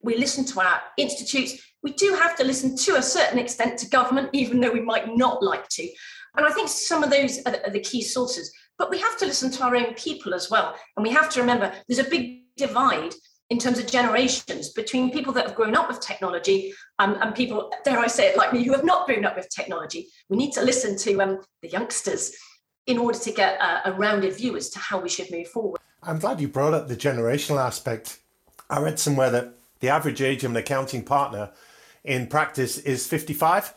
We 0.03 0.17
listen 0.17 0.45
to 0.47 0.61
our 0.61 0.81
institutes. 0.97 1.61
We 1.83 1.93
do 1.93 2.15
have 2.15 2.37
to 2.37 2.45
listen 2.45 2.77
to 2.77 2.97
a 2.97 3.03
certain 3.03 3.39
extent 3.39 3.79
to 3.81 3.89
government, 3.89 4.31
even 4.33 4.61
though 4.61 4.73
we 4.73 4.81
might 4.81 5.17
not 5.17 5.43
like 5.43 5.69
to. 5.71 5.89
And 6.37 6.47
I 6.47 6.51
think 6.51 6.69
some 6.69 7.03
of 7.03 7.11
those 7.11 7.41
are 7.47 7.71
the 7.71 7.81
key 7.81 8.03
sources. 8.03 8.53
But 8.79 8.91
we 8.91 8.99
have 8.99 9.17
to 9.19 9.27
listen 9.27 9.51
to 9.53 9.65
our 9.65 9.75
own 9.75 9.95
people 9.95 10.35
as 10.35 10.51
well. 10.51 10.77
And 10.97 11.05
we 11.05 11.11
have 11.13 11.31
to 11.31 11.41
remember 11.41 11.73
there's 11.89 12.07
a 12.07 12.11
big 12.11 12.43
divide 12.57 13.15
in 13.50 13.59
terms 13.59 13.79
of 13.79 13.87
generations 13.87 14.71
between 14.71 15.12
people 15.12 15.33
that 15.33 15.47
have 15.47 15.55
grown 15.55 15.76
up 15.76 15.88
with 15.88 16.00
technology 16.00 16.73
um, 16.99 17.17
and 17.21 17.35
people, 17.35 17.73
dare 17.85 17.99
I 17.99 18.09
say 18.09 18.29
it, 18.29 18.37
like 18.37 18.53
me, 18.53 18.65
who 18.65 18.73
have 18.73 18.85
not 18.85 19.07
grown 19.07 19.25
up 19.25 19.37
with 19.37 19.49
technology. 19.50 20.09
We 20.29 20.37
need 20.37 20.53
to 20.53 20.62
listen 20.62 20.99
to 20.99 21.23
um, 21.23 21.41
the 21.62 21.69
youngsters 21.69 22.35
in 22.87 22.99
order 22.99 23.19
to 23.19 23.31
get 23.33 23.61
a, 23.61 23.91
a 23.91 23.93
rounded 23.93 24.35
view 24.35 24.57
as 24.57 24.69
to 24.71 24.79
how 24.79 25.00
we 25.00 25.09
should 25.09 25.31
move 25.31 25.49
forward. 25.49 25.81
I'm 26.03 26.19
glad 26.19 26.41
you 26.41 26.49
brought 26.49 26.75
up 26.75 26.88
the 26.88 26.97
generational 26.97 27.65
aspect. 27.65 28.21
I 28.69 28.81
read 28.81 28.99
somewhere 28.99 29.31
that 29.31 29.55
the 29.81 29.88
average 29.88 30.23
age 30.23 30.45
of 30.45 30.50
an 30.50 30.57
accounting 30.57 31.05
partner 31.05 31.50
in 32.05 32.26
practice 32.26 32.79
is 32.79 33.07
55. 33.07 33.75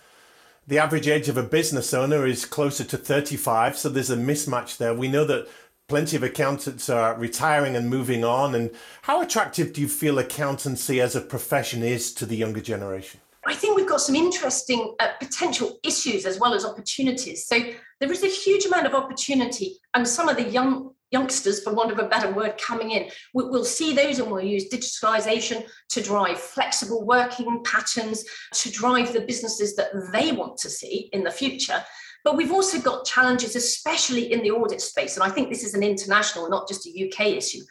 The 0.67 0.79
average 0.79 1.07
age 1.07 1.29
of 1.29 1.38
a 1.38 1.43
business 1.43 1.93
owner 1.93 2.25
is 2.25 2.45
closer 2.45 2.83
to 2.83 2.97
35. 2.97 3.77
So 3.77 3.89
there's 3.89 4.11
a 4.11 4.15
mismatch 4.15 4.77
there. 4.77 4.93
We 4.93 5.07
know 5.07 5.25
that 5.25 5.47
plenty 5.89 6.15
of 6.15 6.24
accountants 6.24 6.89
are 6.89 7.15
retiring 7.15 7.75
and 7.75 7.89
moving 7.89 8.24
on. 8.24 8.55
And 8.55 8.72
how 9.01 9.22
attractive 9.22 9.74
do 9.74 9.81
you 9.81 9.89
feel 9.89 10.19
accountancy 10.19 11.01
as 11.01 11.15
a 11.15 11.22
profession 11.22 11.84
is 11.84 12.13
to 12.13 12.25
the 12.25 12.38
younger 12.38 12.62
generation? 12.62 13.19
I 13.46 13.55
think 13.55 13.75
we've 13.75 13.89
got 13.89 14.00
some 14.00 14.15
interesting 14.15 14.96
uh, 15.00 15.10
potential 15.19 15.79
issues 15.84 16.25
as 16.25 16.39
well 16.39 16.53
as 16.53 16.63
opportunities. 16.63 17.48
So 17.48 17.60
there 18.00 18.12
is 18.12 18.24
a 18.24 18.27
huge 18.27 18.65
amount 18.65 18.86
of 18.86 18.93
opportunity, 18.93 19.77
and 19.96 20.08
some 20.08 20.29
of 20.29 20.38
the 20.38 20.43
young 20.43 20.93
youngsters, 21.12 21.63
for 21.63 21.74
want 21.74 21.91
of 21.91 21.98
a 21.98 22.08
better 22.08 22.31
word, 22.31 22.55
coming 22.60 22.91
in. 22.91 23.10
We'll 23.34 23.65
see 23.65 23.96
those 23.96 24.19
and 24.19 24.31
we'll 24.31 24.43
use 24.43 24.69
digitalization 24.69 25.65
to 25.89 26.03
drive 26.03 26.39
flexible 26.39 27.03
working 27.03 27.63
patterns, 27.63 28.24
to 28.53 28.72
drive 28.72 29.12
the 29.12 29.22
businesses 29.22 29.75
that 29.75 29.89
they 30.13 30.31
want 30.34 30.58
to 30.60 30.69
see 30.69 31.10
in 31.12 31.24
the 31.24 31.31
future. 31.31 31.84
But 32.23 32.38
we've 32.38 32.51
also 32.51 32.79
got 32.79 33.05
challenges, 33.05 33.55
especially 33.55 34.31
in 34.31 34.41
the 34.41 34.51
audit 34.51 34.81
space. 34.81 35.15
And 35.15 35.23
I 35.23 35.29
think 35.29 35.49
this 35.49 35.63
is 35.63 35.73
an 35.73 35.83
international, 35.83 36.49
not 36.49 36.67
just 36.67 36.88
a 36.88 36.89
UK 36.89 37.27
issue. 37.27 37.61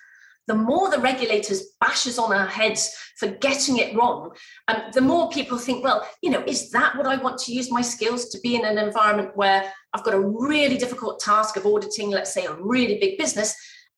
The 0.47 0.55
more 0.55 0.91
the 0.91 0.99
regulators 0.99 1.77
bashes 1.79 2.19
on 2.19 2.33
our 2.33 2.47
heads 2.47 2.91
for 3.19 3.29
getting 3.29 3.77
it 3.77 3.95
wrong, 3.95 4.31
um, 4.69 4.83
the 4.95 5.03
more 5.03 5.29
people 5.29 5.59
think, 5.59 5.85
well, 5.85 6.09
you 6.23 6.31
know, 6.31 6.43
is 6.47 6.71
that 6.71 6.97
what 6.97 7.07
I 7.07 7.17
want 7.17 7.39
to 7.41 7.53
use 7.53 7.71
my 7.71 7.83
skills 7.83 8.31
to 8.31 8.41
be 8.41 8.57
in 8.57 8.65
an 8.65 8.79
environment 8.79 9.37
where 9.37 9.71
I've 9.93 10.05
got 10.05 10.15
a 10.15 10.21
really 10.21 10.79
difficult 10.79 11.21
task 11.21 11.57
of 11.57 11.67
auditing, 11.67 12.11
let's 12.11 12.33
say, 12.33 12.47
a 12.47 12.55
really 12.55 12.99
big 12.99 13.19
business, 13.19 13.55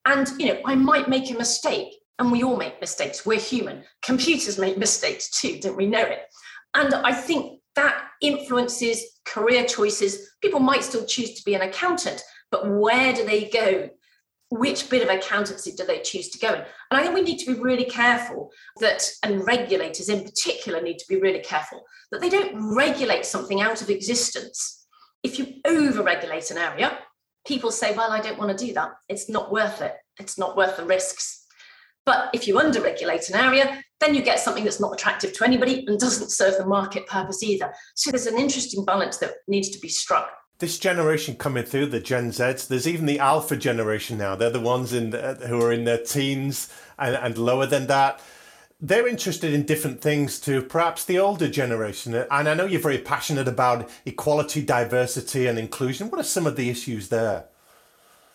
and 0.06 0.28
you 0.38 0.46
know, 0.46 0.60
I 0.64 0.74
might 0.74 1.08
make 1.08 1.30
a 1.30 1.34
mistake, 1.34 1.94
and 2.18 2.32
we 2.32 2.42
all 2.42 2.56
make 2.56 2.80
mistakes. 2.80 3.24
We're 3.24 3.38
human. 3.38 3.84
Computers 4.02 4.58
make 4.58 4.76
mistakes 4.76 5.30
too, 5.30 5.58
don't 5.60 5.76
we 5.76 5.86
know 5.86 6.02
it? 6.02 6.22
And 6.74 6.94
I 6.94 7.12
think 7.12 7.60
that 7.76 7.96
influences 8.20 9.19
career 9.32 9.64
choices. 9.64 10.30
People 10.42 10.60
might 10.60 10.84
still 10.84 11.06
choose 11.06 11.34
to 11.34 11.44
be 11.44 11.54
an 11.54 11.62
accountant, 11.62 12.22
but 12.50 12.68
where 12.68 13.12
do 13.12 13.24
they 13.24 13.48
go? 13.48 13.88
Which 14.50 14.90
bit 14.90 15.02
of 15.02 15.08
accountancy 15.08 15.72
do 15.72 15.84
they 15.84 16.00
choose 16.00 16.28
to 16.30 16.38
go 16.38 16.54
in? 16.54 16.60
And 16.60 16.66
I 16.90 17.02
think 17.02 17.14
we 17.14 17.22
need 17.22 17.38
to 17.38 17.54
be 17.54 17.60
really 17.60 17.84
careful 17.84 18.50
that, 18.80 19.08
and 19.22 19.46
regulators 19.46 20.08
in 20.08 20.24
particular 20.24 20.82
need 20.82 20.98
to 20.98 21.06
be 21.08 21.20
really 21.20 21.38
careful 21.40 21.84
that 22.10 22.20
they 22.20 22.28
don't 22.28 22.74
regulate 22.74 23.24
something 23.24 23.60
out 23.60 23.80
of 23.80 23.90
existence. 23.90 24.86
If 25.22 25.38
you 25.38 25.60
over 25.64 26.02
regulate 26.02 26.50
an 26.50 26.58
area, 26.58 26.98
people 27.46 27.70
say, 27.70 27.94
well, 27.94 28.10
I 28.10 28.20
don't 28.20 28.38
want 28.38 28.56
to 28.56 28.66
do 28.66 28.72
that. 28.74 28.92
It's 29.08 29.28
not 29.28 29.52
worth 29.52 29.80
it. 29.82 29.94
It's 30.18 30.36
not 30.36 30.56
worth 30.56 30.76
the 30.76 30.84
risks. 30.84 31.46
But 32.04 32.30
if 32.34 32.48
you 32.48 32.58
under 32.58 32.80
regulate 32.80 33.28
an 33.28 33.36
area, 33.36 33.82
then 34.00 34.14
you 34.14 34.22
get 34.22 34.40
something 34.40 34.64
that's 34.64 34.80
not 34.80 34.92
attractive 34.92 35.32
to 35.34 35.44
anybody 35.44 35.84
and 35.86 36.00
doesn't 36.00 36.30
serve 36.30 36.56
the 36.56 36.66
market 36.66 37.06
purpose 37.06 37.42
either. 37.42 37.72
So 37.94 38.10
there's 38.10 38.26
an 38.26 38.38
interesting 38.38 38.84
balance 38.84 39.18
that 39.18 39.34
needs 39.46 39.68
to 39.70 39.78
be 39.78 39.88
struck. 39.88 40.30
This 40.58 40.78
generation 40.78 41.36
coming 41.36 41.64
through, 41.64 41.86
the 41.86 42.00
Gen 42.00 42.30
Zs, 42.30 42.68
there's 42.68 42.88
even 42.88 43.06
the 43.06 43.18
Alpha 43.18 43.56
generation 43.56 44.18
now. 44.18 44.34
They're 44.34 44.50
the 44.50 44.60
ones 44.60 44.92
in 44.92 45.10
the, 45.10 45.34
who 45.46 45.60
are 45.62 45.72
in 45.72 45.84
their 45.84 46.02
teens 46.02 46.72
and, 46.98 47.14
and 47.14 47.38
lower 47.38 47.66
than 47.66 47.86
that. 47.86 48.20
They're 48.82 49.08
interested 49.08 49.52
in 49.52 49.64
different 49.64 50.00
things 50.00 50.40
to 50.40 50.62
perhaps 50.62 51.04
the 51.04 51.18
older 51.18 51.48
generation. 51.48 52.14
And 52.14 52.48
I 52.48 52.54
know 52.54 52.64
you're 52.64 52.80
very 52.80 52.98
passionate 52.98 53.48
about 53.48 53.90
equality, 54.06 54.62
diversity, 54.62 55.46
and 55.46 55.58
inclusion. 55.58 56.10
What 56.10 56.20
are 56.20 56.24
some 56.24 56.46
of 56.46 56.56
the 56.56 56.70
issues 56.70 57.10
there? 57.10 57.44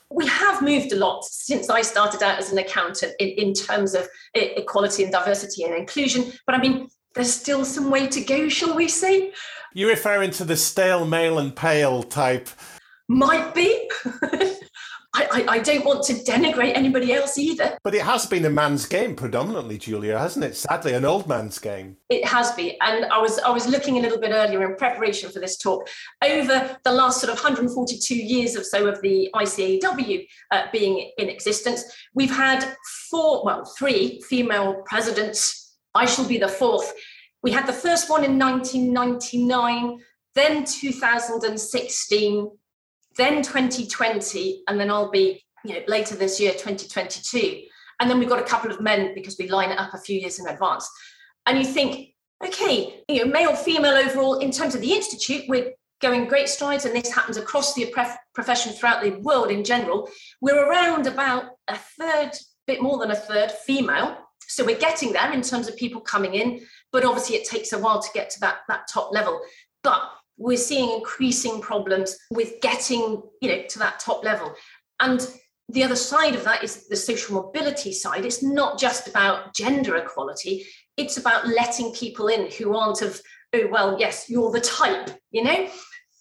We 0.10 0.28
have 0.28 0.62
moved 0.62 0.92
a 0.92 0.96
lot 0.96 1.24
since 1.26 1.70
I 1.70 1.82
started 1.82 2.22
out 2.22 2.40
as 2.40 2.52
an 2.52 2.58
accountant 2.58 3.14
in, 3.20 3.30
in 3.30 3.54
terms 3.54 3.94
of 3.94 4.08
equality 4.34 5.04
and 5.04 5.12
diversity 5.12 5.64
and 5.64 5.74
inclusion. 5.74 6.32
But 6.46 6.56
I 6.56 6.60
mean, 6.60 6.88
there's 7.16 7.34
still 7.34 7.66
some 7.66 7.90
way 7.90 8.08
to 8.08 8.22
go, 8.22 8.50
shall 8.50 8.76
we 8.76 8.88
say? 8.88 9.34
You're 9.74 9.90
referring 9.90 10.32
to 10.32 10.46
the 10.46 10.56
stale, 10.56 11.06
male, 11.06 11.40
and 11.40 11.56
pale 11.56 12.04
type. 12.04 12.50
Might 13.08 13.54
be. 13.54 13.90
I, 15.16 15.28
I, 15.32 15.54
I, 15.54 15.60
don't 15.60 15.86
want 15.86 16.04
to 16.08 16.14
denigrate 16.14 16.76
anybody 16.76 17.14
else 17.14 17.38
either. 17.38 17.78
But 17.86 17.96
it 17.96 18.02
has 18.02 18.26
been 18.26 18.44
a 18.44 18.50
man's 18.50 18.86
game 18.86 19.16
predominantly, 19.16 19.78
Julia, 19.78 20.20
hasn't 20.20 20.44
it? 20.44 20.58
Sadly, 20.58 20.92
an 20.94 21.06
old 21.06 21.26
man's 21.26 21.58
game. 21.58 21.96
It 22.10 22.26
has 22.26 22.52
been. 22.52 22.74
And 22.82 23.06
I 23.06 23.20
was 23.20 23.40
I 23.40 23.50
was 23.50 23.66
looking 23.66 23.98
a 23.98 24.02
little 24.02 24.20
bit 24.20 24.32
earlier 24.34 24.70
in 24.70 24.76
preparation 24.76 25.32
for 25.32 25.40
this 25.40 25.58
talk. 25.58 25.88
Over 26.22 26.78
the 26.84 26.92
last 26.92 27.22
sort 27.22 27.32
of 27.32 27.42
142 27.42 28.14
years 28.14 28.58
or 28.58 28.64
so 28.64 28.88
of 28.88 29.02
the 29.02 29.30
ICAEW 29.34 30.28
uh, 30.52 30.64
being 30.74 31.10
in 31.18 31.30
existence, 31.30 31.84
we've 32.14 32.36
had 32.36 32.76
four, 33.10 33.46
well, 33.46 33.64
three 33.80 34.22
female 34.28 34.84
presidents. 34.86 35.78
I 35.94 36.06
shall 36.08 36.28
be 36.28 36.38
the 36.38 36.50
fourth. 36.50 36.92
We 37.42 37.52
had 37.52 37.68
the 37.68 37.74
first 37.74 38.10
one 38.10 38.26
in 38.26 38.38
1999, 38.38 40.00
then 40.34 40.66
2016 40.66 42.50
then 43.18 43.42
2020, 43.42 44.64
and 44.68 44.80
then 44.80 44.90
I'll 44.90 45.12
be, 45.12 45.44
you 45.64 45.74
know, 45.74 45.82
later 45.88 46.16
this 46.16 46.40
year, 46.40 46.52
2022. 46.52 47.64
And 48.00 48.10
then 48.10 48.20
we've 48.20 48.30
got 48.30 48.40
a 48.40 48.44
couple 48.44 48.72
of 48.72 48.82
men 48.82 49.14
because 49.16 49.38
we 49.40 49.50
line 49.50 49.72
it 49.72 49.80
up 49.80 49.94
a 49.94 50.00
few 50.00 50.20
years 50.20 50.40
in 50.40 50.48
advance. 50.48 50.90
And 51.46 51.58
you 51.58 51.64
think, 51.64 52.10
okay, 52.44 53.04
you 53.08 53.26
know, 53.26 53.32
male, 53.32 53.56
female 53.56 53.96
overall, 53.96 54.40
in 54.40 54.52
terms 54.52 54.76
of 54.76 54.82
the 54.82 54.92
Institute, 54.92 55.44
we're 55.48 55.72
going 56.02 56.28
great 56.28 56.50
strides, 56.50 56.86
and 56.86 56.96
this 56.96 57.14
happens 57.14 57.38
across 57.38 57.74
the 57.74 57.94
profession 58.34 58.74
throughout 58.74 59.02
the 59.02 59.12
world 59.22 59.50
in 59.50 59.64
general. 59.64 60.10
We're 60.42 60.70
around 60.70 61.08
about 61.08 61.46
a 61.68 61.78
third, 61.78 62.32
bit 62.68 62.82
more 62.82 63.00
than 63.00 63.12
a 63.12 63.16
third 63.16 63.52
female. 63.52 64.18
So 64.48 64.64
we're 64.66 64.78
getting 64.78 65.14
there 65.14 65.32
in 65.32 65.42
terms 65.42 65.68
of 65.68 65.76
people 65.76 66.02
coming 66.02 66.36
in, 66.36 66.62
but 66.92 67.06
obviously 67.06 67.38
it 67.38 67.48
takes 67.48 67.74
a 67.74 67.80
while 67.80 68.02
to 68.02 68.10
get 68.14 68.30
to 68.32 68.40
that, 68.42 68.58
that 68.68 68.88
top 68.92 69.12
level. 69.12 69.42
But 69.84 70.02
we're 70.38 70.58
seeing 70.58 70.92
increasing 70.92 71.62
problems 71.62 72.18
with 72.32 72.60
getting 72.62 73.22
you 73.42 73.50
know 73.50 73.64
to 73.70 73.80
that 73.80 74.00
top 74.00 74.24
level. 74.24 74.54
And 75.00 75.28
the 75.70 75.84
other 75.84 75.96
side 75.96 76.36
of 76.36 76.44
that 76.44 76.64
is 76.64 76.88
the 76.88 76.96
social 76.96 77.36
mobility 77.36 77.92
side. 77.92 78.26
It's 78.26 78.44
not 78.44 78.80
just 78.80 79.08
about 79.08 79.54
gender 79.56 79.96
equality. 79.96 80.66
It's 80.98 81.18
about 81.18 81.48
letting 81.48 81.92
people 81.94 82.28
in 82.28 82.52
who 82.52 82.76
aren't 82.76 83.02
of 83.02 83.20
oh 83.54 83.68
well 83.72 83.98
yes 84.00 84.30
you're 84.30 84.52
the 84.52 84.62
type 84.62 85.10
you 85.32 85.44
know? 85.44 85.68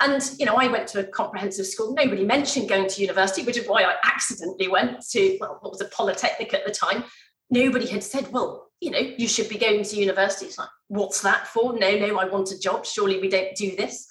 And 0.00 0.22
you 0.38 0.46
know 0.46 0.54
i 0.56 0.66
went 0.66 0.88
to 0.88 1.00
a 1.00 1.04
comprehensive 1.04 1.66
school. 1.66 1.94
Nobody 1.94 2.24
mentioned 2.24 2.68
going 2.68 2.88
to 2.88 3.00
university 3.00 3.42
which 3.42 3.58
is 3.58 3.66
why 3.66 3.82
i 3.82 3.94
accidentally 4.04 4.68
went 4.68 5.00
to 5.10 5.36
well 5.40 5.58
what 5.60 5.72
was 5.72 5.80
a 5.80 5.86
polytechnic 5.86 6.54
at 6.54 6.64
the 6.64 6.72
time. 6.72 7.04
Nobody 7.50 7.86
had 7.86 8.02
said 8.02 8.32
well 8.32 8.70
you 8.84 8.90
know 8.90 9.04
you 9.18 9.26
should 9.26 9.48
be 9.48 9.58
going 9.58 9.82
to 9.82 9.96
university 9.96 10.46
it's 10.46 10.58
like 10.58 10.68
what's 10.88 11.22
that 11.22 11.46
for? 11.48 11.78
No, 11.78 11.96
no, 11.96 12.18
I 12.18 12.26
want 12.26 12.52
a 12.52 12.58
job. 12.58 12.86
Surely 12.86 13.20
we 13.20 13.28
don't 13.28 13.54
do 13.56 13.74
this. 13.76 14.06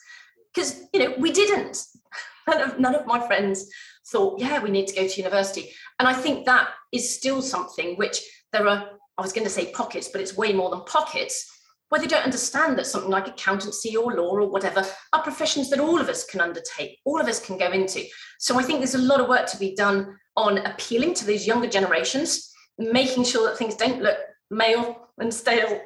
Because, 0.53 0.84
you 0.94 1.00
know, 1.00 1.15
we 1.18 1.32
didn't. 1.32 1.86
None 2.48 2.62
of, 2.62 2.77
none 2.77 2.94
of 2.94 3.06
my 3.06 3.25
friends 3.25 3.70
thought, 4.12 4.38
yeah, 4.38 4.62
we 4.62 4.70
need 4.70 4.88
to 4.88 4.96
go 4.96 5.08
to 5.08 5.22
university. 5.22 5.72
And 5.98 6.10
I 6.10 6.13
think 6.13 6.46
that 6.46 6.68
is 6.92 7.15
still 7.15 7.42
something 7.42 7.96
which 7.96 8.20
there 8.51 8.68
are, 8.68 8.89
I 9.18 9.22
was 9.22 9.32
going 9.32 9.46
to 9.46 9.50
say 9.50 9.72
pockets, 9.72 10.10
but 10.10 10.20
it's 10.20 10.36
way 10.36 10.51
more 10.51 10.70
than 10.70 10.82
pockets, 10.82 11.50
where 11.88 12.01
they 12.01 12.08
don't 12.08 12.25
understand 12.25 12.77
that 12.77 12.86
something 12.86 13.10
like 13.10 13.30
accountancy 13.30 13.96
or 13.96 14.13
law 14.13 14.32
or 14.32 14.50
whatever 14.50 14.86
are 15.13 15.24
professions 15.24 15.70
that 15.70 15.80
all 15.80 16.01
of 16.01 16.10
us 16.10 16.25
can 16.25 16.42
undertake, 16.42 17.00
all 17.06 17.22
of 17.22 17.27
us 17.27 17.39
can 17.39 17.58
go 17.58 17.72
into. 17.72 18.03
So 18.39 18.60
I 18.60 18.63
think 18.63 18.80
there's 18.80 18.96
a 18.96 18.98
lot 18.98 19.22
of 19.22 19.30
work 19.30 19.48
to 19.48 19.58
be 19.58 19.74
done 19.74 20.18
on 20.36 20.58
appealing 20.58 21.13
to 21.13 21.25
these 21.25 21.48
younger 21.48 21.70
generations, 21.70 22.51
making 22.77 23.24
sure 23.24 23.48
that 23.48 23.58
things 23.58 23.75
don't 23.75 24.03
look 24.03 24.18
male 24.50 25.10
and 25.20 25.34
stale 25.34 25.82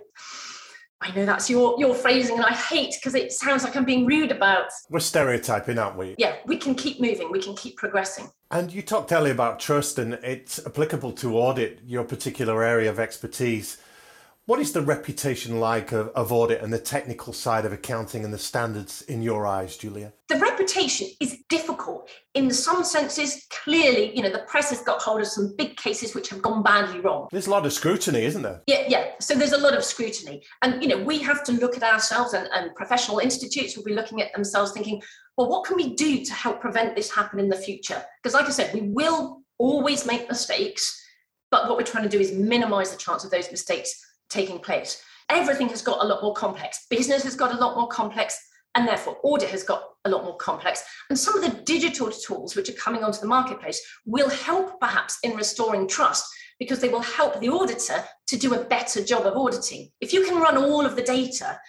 I 0.99 1.11
know 1.11 1.25
that's 1.25 1.47
your 1.49 1.75
your 1.77 1.93
phrasing, 1.93 2.37
and 2.37 2.45
I 2.45 2.53
hate 2.53 2.95
because 2.95 3.13
it 3.13 3.31
sounds 3.31 3.63
like 3.63 3.75
I'm 3.75 3.85
being 3.85 4.05
rude 4.05 4.31
about. 4.31 4.69
We're 4.89 4.99
stereotyping, 4.99 5.77
aren't 5.77 5.95
we? 5.95 6.15
Yeah, 6.17 6.37
we 6.45 6.57
can 6.57 6.73
keep 6.73 6.99
moving. 6.99 7.31
We 7.31 7.39
can 7.39 7.55
keep 7.55 7.77
progressing. 7.77 8.29
And 8.49 8.73
you 8.73 8.81
talked 8.81 9.11
earlier 9.11 9.33
about 9.33 9.59
trust, 9.59 9.99
and 9.99 10.15
it's 10.15 10.65
applicable 10.65 11.11
to 11.13 11.37
audit 11.37 11.81
your 11.85 12.03
particular 12.03 12.63
area 12.63 12.89
of 12.89 12.99
expertise. 12.99 13.77
What 14.47 14.61
is 14.61 14.71
the 14.71 14.81
reputation 14.81 15.59
like 15.59 15.91
of, 15.91 16.07
of, 16.15 16.31
audit 16.31 16.61
and 16.61 16.71
the 16.71 16.79
technical 16.79 17.33
side 17.33 17.65
of 17.65 17.73
accounting 17.73 18.23
and 18.23 18.33
the 18.33 18.37
standards 18.37 19.01
in 19.01 19.21
your 19.21 19.45
eyes, 19.45 19.75
Julia? 19.75 20.13
The 20.29 20.37
reputation 20.37 21.09
is 21.19 21.39
difficult 21.49 22.09
in 22.33 22.49
some 22.51 22.85
senses. 22.85 23.45
Clearly, 23.49 24.15
you 24.15 24.23
know, 24.23 24.29
the 24.29 24.45
press 24.47 24.69
has 24.69 24.79
got 24.79 25.01
hold 25.01 25.19
of 25.19 25.27
some 25.27 25.53
big 25.57 25.75
cases 25.75 26.15
which 26.15 26.29
have 26.29 26.41
gone 26.41 26.63
badly 26.63 27.01
wrong. 27.01 27.27
There's 27.29 27.47
a 27.47 27.49
lot 27.49 27.65
of 27.65 27.73
scrutiny, 27.73 28.23
isn't 28.23 28.41
there? 28.41 28.61
Yeah, 28.67 28.85
yeah. 28.87 29.07
So 29.19 29.35
there's 29.35 29.51
a 29.51 29.57
lot 29.57 29.75
of 29.75 29.83
scrutiny. 29.83 30.41
And, 30.61 30.81
you 30.81 30.87
know, 30.87 31.03
we 31.03 31.19
have 31.19 31.43
to 31.43 31.51
look 31.51 31.75
at 31.75 31.83
ourselves 31.83 32.31
and, 32.33 32.47
and 32.53 32.73
professional 32.73 33.19
institutes 33.19 33.75
will 33.75 33.83
be 33.83 33.93
looking 33.93 34.21
at 34.21 34.31
themselves 34.31 34.71
thinking, 34.71 35.01
well, 35.35 35.49
what 35.49 35.65
can 35.65 35.75
we 35.75 35.93
do 35.93 36.23
to 36.23 36.33
help 36.33 36.61
prevent 36.61 36.95
this 36.95 37.11
happen 37.11 37.39
in 37.39 37.49
the 37.49 37.57
future? 37.57 38.01
Because, 38.23 38.33
like 38.33 38.45
I 38.45 38.51
said, 38.51 38.73
we 38.73 38.79
will 38.79 39.41
always 39.57 40.05
make 40.05 40.29
mistakes, 40.29 41.03
but 41.51 41.67
what 41.67 41.77
we're 41.77 41.83
trying 41.83 42.05
to 42.05 42.09
do 42.09 42.21
is 42.21 42.31
minimize 42.31 42.91
the 42.91 42.97
chance 42.97 43.25
of 43.25 43.31
those 43.31 43.51
mistakes 43.51 44.05
taking 44.29 44.59
place. 44.59 45.01
Everything 45.29 45.69
has 45.69 45.81
got 45.81 46.03
a 46.03 46.07
lot 46.07 46.21
more 46.21 46.33
complex. 46.33 46.85
Business 46.89 47.23
has 47.23 47.35
got 47.35 47.53
a 47.53 47.57
lot 47.57 47.75
more 47.75 47.87
complex, 47.87 48.39
and 48.75 48.87
therefore 48.87 49.17
audit 49.23 49.49
has 49.49 49.63
got 49.63 49.83
a 50.05 50.09
lot 50.09 50.23
more 50.23 50.37
complex. 50.37 50.83
And 51.09 51.17
some 51.17 51.35
of 51.35 51.41
the 51.41 51.61
digital 51.63 52.09
tools 52.11 52.55
which 52.55 52.69
are 52.69 52.73
coming 52.73 53.03
onto 53.03 53.19
the 53.19 53.27
marketplace 53.27 53.81
will 54.05 54.29
help 54.29 54.79
perhaps 54.79 55.17
in 55.23 55.35
restoring 55.35 55.87
trust 55.87 56.25
because 56.59 56.79
they 56.79 56.89
will 56.89 57.01
help 57.01 57.39
the 57.39 57.49
auditor 57.49 58.03
to 58.27 58.37
do 58.37 58.53
a 58.53 58.63
better 58.63 59.03
job 59.03 59.25
of 59.25 59.35
auditing. 59.35 59.89
If 60.01 60.13
you 60.13 60.23
can 60.25 60.39
run 60.39 60.57
all 60.57 60.85
of 60.85 60.95
the 60.95 61.03
data 61.03 61.59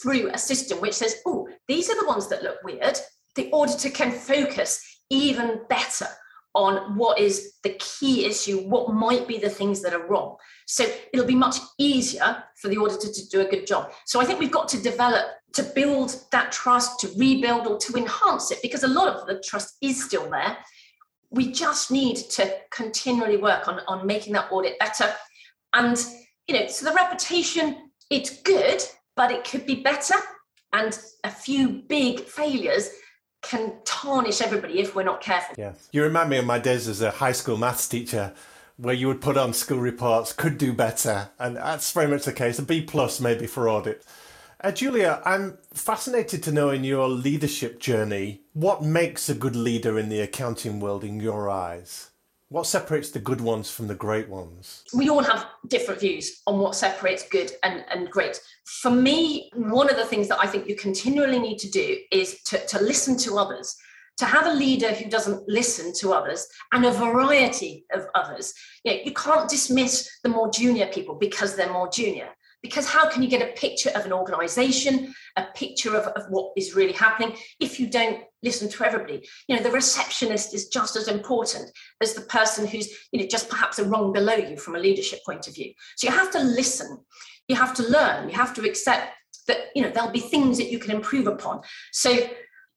through 0.00 0.30
a 0.30 0.38
system 0.38 0.78
which 0.80 0.94
says, 0.94 1.16
oh, 1.26 1.48
these 1.66 1.90
are 1.90 2.00
the 2.00 2.06
ones 2.06 2.28
that 2.28 2.42
look 2.42 2.62
weird, 2.62 2.98
the 3.34 3.50
auditor 3.50 3.90
can 3.90 4.12
focus 4.12 4.82
even 5.10 5.60
better 5.68 6.06
on 6.66 6.96
what 6.96 7.18
is 7.18 7.34
the 7.62 7.74
key 7.78 8.26
issue, 8.26 8.58
what 8.72 8.92
might 8.92 9.28
be 9.28 9.38
the 9.38 9.48
things 9.58 9.80
that 9.82 9.94
are 9.94 10.06
wrong. 10.08 10.36
So 10.66 10.82
it'll 11.12 11.32
be 11.34 11.34
much 11.46 11.56
easier 11.78 12.30
for 12.60 12.68
the 12.68 12.78
auditor 12.78 13.10
to 13.12 13.28
do 13.28 13.40
a 13.40 13.50
good 13.52 13.66
job. 13.66 13.92
So 14.06 14.20
I 14.20 14.24
think 14.24 14.40
we've 14.40 14.58
got 14.60 14.68
to 14.74 14.82
develop 14.82 15.26
to 15.58 15.62
build 15.62 16.10
that 16.32 16.50
trust, 16.50 17.00
to 17.00 17.08
rebuild 17.16 17.66
or 17.66 17.78
to 17.78 17.96
enhance 17.96 18.50
it, 18.50 18.58
because 18.60 18.82
a 18.82 18.88
lot 18.88 19.08
of 19.08 19.26
the 19.28 19.40
trust 19.48 19.76
is 19.80 20.04
still 20.04 20.28
there. 20.28 20.58
we 21.30 21.52
just 21.52 21.90
need 21.90 22.16
to 22.16 22.54
continually 22.70 23.36
work 23.36 23.68
on, 23.68 23.80
on 23.86 24.06
making 24.06 24.32
that 24.32 24.50
audit 24.50 24.78
better. 24.78 25.12
And, 25.74 26.02
you 26.46 26.58
know, 26.58 26.66
so 26.68 26.86
the 26.86 26.94
reputation, 26.94 27.90
it's 28.10 28.40
good, 28.42 28.82
but 29.16 29.30
it 29.30 29.44
could 29.44 29.66
be 29.66 29.76
better. 29.76 30.14
And 30.72 30.98
a 31.24 31.30
few 31.30 31.82
big 31.88 32.20
failures 32.20 32.90
can 33.42 33.72
tarnish 33.84 34.40
everybody 34.40 34.80
if 34.80 34.94
we're 34.94 35.04
not 35.04 35.20
careful. 35.20 35.54
Yeah. 35.58 35.72
You 35.92 36.02
remind 36.02 36.30
me 36.30 36.38
of 36.38 36.44
my 36.44 36.58
days 36.58 36.88
as 36.88 37.00
a 37.00 37.10
high 37.10 37.32
school 37.32 37.56
maths 37.56 37.88
teacher 37.88 38.34
where 38.76 38.94
you 38.94 39.08
would 39.08 39.20
put 39.20 39.36
on 39.36 39.52
school 39.52 39.80
reports, 39.80 40.32
could 40.32 40.56
do 40.56 40.72
better. 40.72 41.30
And 41.38 41.56
that's 41.56 41.90
very 41.92 42.06
much 42.06 42.24
the 42.24 42.32
case. 42.32 42.58
A 42.58 42.62
B 42.62 42.80
plus 42.80 43.20
maybe 43.20 43.46
for 43.46 43.68
audit. 43.68 44.04
Uh, 44.60 44.72
Julia, 44.72 45.20
I'm 45.24 45.58
fascinated 45.72 46.42
to 46.44 46.52
know 46.52 46.70
in 46.70 46.84
your 46.84 47.08
leadership 47.08 47.80
journey 47.80 48.42
what 48.54 48.82
makes 48.82 49.28
a 49.28 49.34
good 49.34 49.56
leader 49.56 49.98
in 49.98 50.08
the 50.08 50.20
accounting 50.20 50.80
world 50.80 51.04
in 51.04 51.20
your 51.20 51.48
eyes. 51.50 52.10
What 52.50 52.66
separates 52.66 53.10
the 53.10 53.18
good 53.18 53.42
ones 53.42 53.70
from 53.70 53.88
the 53.88 53.94
great 53.94 54.26
ones? 54.28 54.84
We 54.94 55.10
all 55.10 55.22
have 55.22 55.46
different 55.66 56.00
views 56.00 56.40
on 56.46 56.58
what 56.58 56.74
separates 56.74 57.28
good 57.28 57.52
and, 57.62 57.84
and 57.90 58.10
great. 58.10 58.40
For 58.64 58.90
me, 58.90 59.50
one 59.54 59.90
of 59.90 59.96
the 59.96 60.06
things 60.06 60.28
that 60.28 60.38
I 60.40 60.46
think 60.46 60.66
you 60.66 60.74
continually 60.74 61.38
need 61.38 61.58
to 61.58 61.70
do 61.70 61.98
is 62.10 62.42
to, 62.44 62.66
to 62.66 62.82
listen 62.82 63.18
to 63.18 63.38
others 63.38 63.76
to 64.18 64.24
have 64.24 64.46
a 64.46 64.52
leader 64.52 64.92
who 64.92 65.08
doesn't 65.08 65.48
listen 65.48 65.92
to 65.94 66.12
others 66.12 66.48
and 66.72 66.84
a 66.84 66.90
variety 66.90 67.84
of 67.92 68.06
others. 68.14 68.52
You, 68.82 68.92
know, 68.92 69.00
you 69.04 69.12
can't 69.12 69.48
dismiss 69.48 70.10
the 70.22 70.28
more 70.28 70.50
junior 70.50 70.86
people 70.86 71.14
because 71.14 71.54
they're 71.54 71.72
more 71.72 71.88
junior 71.88 72.28
because 72.62 72.86
how 72.86 73.08
can 73.08 73.22
you 73.22 73.28
get 73.28 73.42
a 73.42 73.52
picture 73.52 73.90
of 73.94 74.04
an 74.04 74.12
organization 74.12 75.14
a 75.36 75.44
picture 75.54 75.96
of, 75.96 76.06
of 76.08 76.24
what 76.30 76.52
is 76.56 76.74
really 76.74 76.92
happening 76.92 77.36
if 77.60 77.78
you 77.78 77.86
don't 77.86 78.22
listen 78.42 78.68
to 78.68 78.84
everybody? 78.84 79.26
You 79.46 79.56
know 79.56 79.62
the 79.62 79.70
receptionist 79.70 80.54
is 80.54 80.68
just 80.68 80.96
as 80.96 81.08
important 81.08 81.70
as 82.00 82.14
the 82.14 82.22
person 82.22 82.66
who's 82.66 82.88
you 83.12 83.20
know 83.20 83.26
just 83.26 83.48
perhaps 83.48 83.78
a 83.78 83.84
rung 83.84 84.12
below 84.12 84.34
you 84.34 84.56
from 84.56 84.76
a 84.76 84.80
leadership 84.80 85.20
point 85.24 85.46
of 85.46 85.54
view. 85.54 85.72
So 85.96 86.08
you 86.08 86.16
have 86.16 86.30
to 86.32 86.40
listen. 86.40 86.98
You 87.48 87.56
have 87.56 87.74
to 87.74 87.82
learn. 87.82 88.28
You 88.28 88.34
have 88.34 88.52
to 88.54 88.68
accept 88.68 89.14
that 89.46 89.68
you 89.74 89.82
know 89.82 89.90
there'll 89.90 90.10
be 90.10 90.20
things 90.20 90.58
that 90.58 90.70
you 90.70 90.78
can 90.78 90.90
improve 90.90 91.26
upon. 91.26 91.62
So 91.92 92.28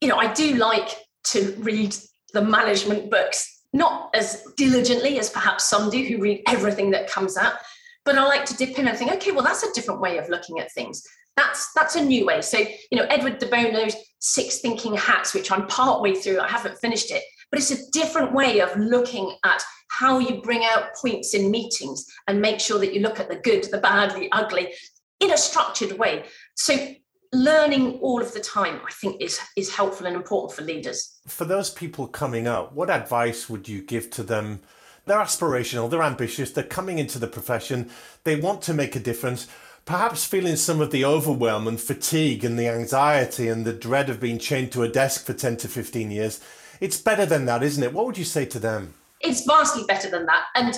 you 0.02 0.08
know 0.08 0.16
i 0.16 0.30
do 0.32 0.56
like 0.56 0.88
to 1.22 1.54
read 1.60 1.96
the 2.34 2.42
management 2.42 3.10
books 3.10 3.60
not 3.72 4.10
as 4.14 4.44
diligently 4.56 5.18
as 5.18 5.30
perhaps 5.30 5.68
some 5.68 5.88
do 5.88 6.04
who 6.04 6.18
read 6.18 6.42
everything 6.48 6.90
that 6.90 7.08
comes 7.08 7.38
out 7.38 7.54
but 8.04 8.18
I 8.18 8.24
like 8.24 8.44
to 8.46 8.56
dip 8.56 8.78
in 8.78 8.88
and 8.88 8.96
think, 8.96 9.12
okay, 9.12 9.30
well, 9.30 9.44
that's 9.44 9.62
a 9.62 9.72
different 9.72 10.00
way 10.00 10.18
of 10.18 10.28
looking 10.28 10.58
at 10.58 10.72
things. 10.72 11.02
That's 11.36 11.72
that's 11.74 11.96
a 11.96 12.04
new 12.04 12.26
way. 12.26 12.42
So, 12.42 12.58
you 12.58 12.98
know, 12.98 13.04
Edward 13.04 13.38
de 13.38 13.46
Bono's 13.46 13.96
Six 14.18 14.58
Thinking 14.58 14.96
Hats, 14.96 15.34
which 15.34 15.50
I'm 15.50 15.66
partway 15.66 16.14
through, 16.14 16.40
I 16.40 16.48
haven't 16.48 16.78
finished 16.78 17.10
it, 17.10 17.22
but 17.50 17.58
it's 17.58 17.70
a 17.70 17.90
different 17.90 18.32
way 18.32 18.60
of 18.60 18.76
looking 18.76 19.34
at 19.44 19.62
how 19.88 20.18
you 20.18 20.42
bring 20.42 20.64
out 20.64 20.94
points 21.00 21.34
in 21.34 21.50
meetings 21.50 22.04
and 22.26 22.40
make 22.40 22.60
sure 22.60 22.78
that 22.78 22.92
you 22.92 23.00
look 23.00 23.20
at 23.20 23.28
the 23.28 23.36
good, 23.36 23.64
the 23.64 23.78
bad, 23.78 24.14
the 24.14 24.30
ugly 24.32 24.72
in 25.20 25.32
a 25.32 25.36
structured 25.36 25.92
way. 25.92 26.24
So 26.54 26.94
learning 27.32 27.98
all 28.00 28.20
of 28.20 28.32
the 28.34 28.40
time 28.40 28.78
i 28.86 28.90
think 28.90 29.20
is 29.20 29.40
is 29.56 29.74
helpful 29.74 30.06
and 30.06 30.14
important 30.14 30.52
for 30.52 30.62
leaders 30.62 31.18
for 31.26 31.46
those 31.46 31.70
people 31.70 32.06
coming 32.06 32.46
up 32.46 32.74
what 32.74 32.90
advice 32.90 33.48
would 33.48 33.66
you 33.66 33.80
give 33.80 34.10
to 34.10 34.22
them 34.22 34.60
they're 35.06 35.18
aspirational, 35.18 35.90
they're 35.90 36.02
ambitious, 36.02 36.50
they're 36.52 36.64
coming 36.64 36.98
into 36.98 37.18
the 37.18 37.26
profession, 37.26 37.90
they 38.24 38.36
want 38.36 38.62
to 38.62 38.74
make 38.74 38.94
a 38.94 39.00
difference, 39.00 39.48
perhaps 39.84 40.24
feeling 40.24 40.56
some 40.56 40.80
of 40.80 40.90
the 40.90 41.04
overwhelm 41.04 41.66
and 41.66 41.80
fatigue 41.80 42.44
and 42.44 42.58
the 42.58 42.68
anxiety 42.68 43.48
and 43.48 43.64
the 43.64 43.72
dread 43.72 44.08
of 44.08 44.20
being 44.20 44.38
chained 44.38 44.72
to 44.72 44.82
a 44.82 44.88
desk 44.88 45.26
for 45.26 45.32
10 45.32 45.56
to 45.58 45.68
15 45.68 46.10
years. 46.10 46.40
It's 46.80 47.00
better 47.00 47.26
than 47.26 47.46
that, 47.46 47.62
isn't 47.62 47.82
it? 47.82 47.92
What 47.92 48.06
would 48.06 48.18
you 48.18 48.24
say 48.24 48.44
to 48.46 48.58
them? 48.58 48.94
It's 49.20 49.44
vastly 49.44 49.84
better 49.86 50.10
than 50.10 50.26
that. 50.26 50.44
And 50.54 50.76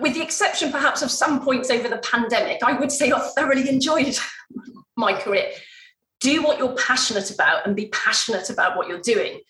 with 0.00 0.14
the 0.14 0.22
exception 0.22 0.70
perhaps 0.70 1.02
of 1.02 1.10
some 1.10 1.42
points 1.42 1.70
over 1.70 1.88
the 1.88 1.98
pandemic, 1.98 2.62
I 2.62 2.72
would 2.74 2.92
say 2.92 3.10
I've 3.10 3.32
thoroughly 3.32 3.68
enjoyed 3.68 4.16
my 4.96 5.12
career. 5.12 5.50
Do 6.20 6.42
what 6.42 6.58
you're 6.58 6.74
passionate 6.74 7.30
about 7.30 7.66
and 7.66 7.76
be 7.76 7.88
passionate 7.88 8.50
about 8.50 8.76
what 8.76 8.88
you're 8.88 9.00
doing 9.00 9.40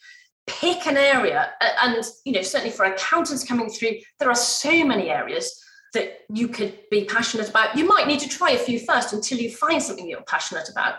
pick 0.49 0.87
an 0.87 0.97
area 0.97 1.53
and 1.83 2.05
you 2.25 2.33
know 2.33 2.43
certainly 2.43 2.75
for 2.75 2.85
accountants 2.85 3.45
coming 3.45 3.69
through 3.69 3.93
there 4.19 4.29
are 4.29 4.35
so 4.35 4.85
many 4.85 5.11
areas 5.11 5.63
that 5.95 6.21
you 6.33 6.49
could 6.49 6.79
be 6.91 7.05
passionate 7.05 7.49
about. 7.49 7.77
You 7.77 7.87
might 7.87 8.07
need 8.07 8.21
to 8.21 8.29
try 8.29 8.51
a 8.51 8.59
few 8.59 8.79
first 8.79 9.13
until 9.13 9.39
you 9.39 9.51
find 9.51 9.83
something 9.83 10.09
you're 10.09 10.23
passionate 10.23 10.69
about 10.69 10.97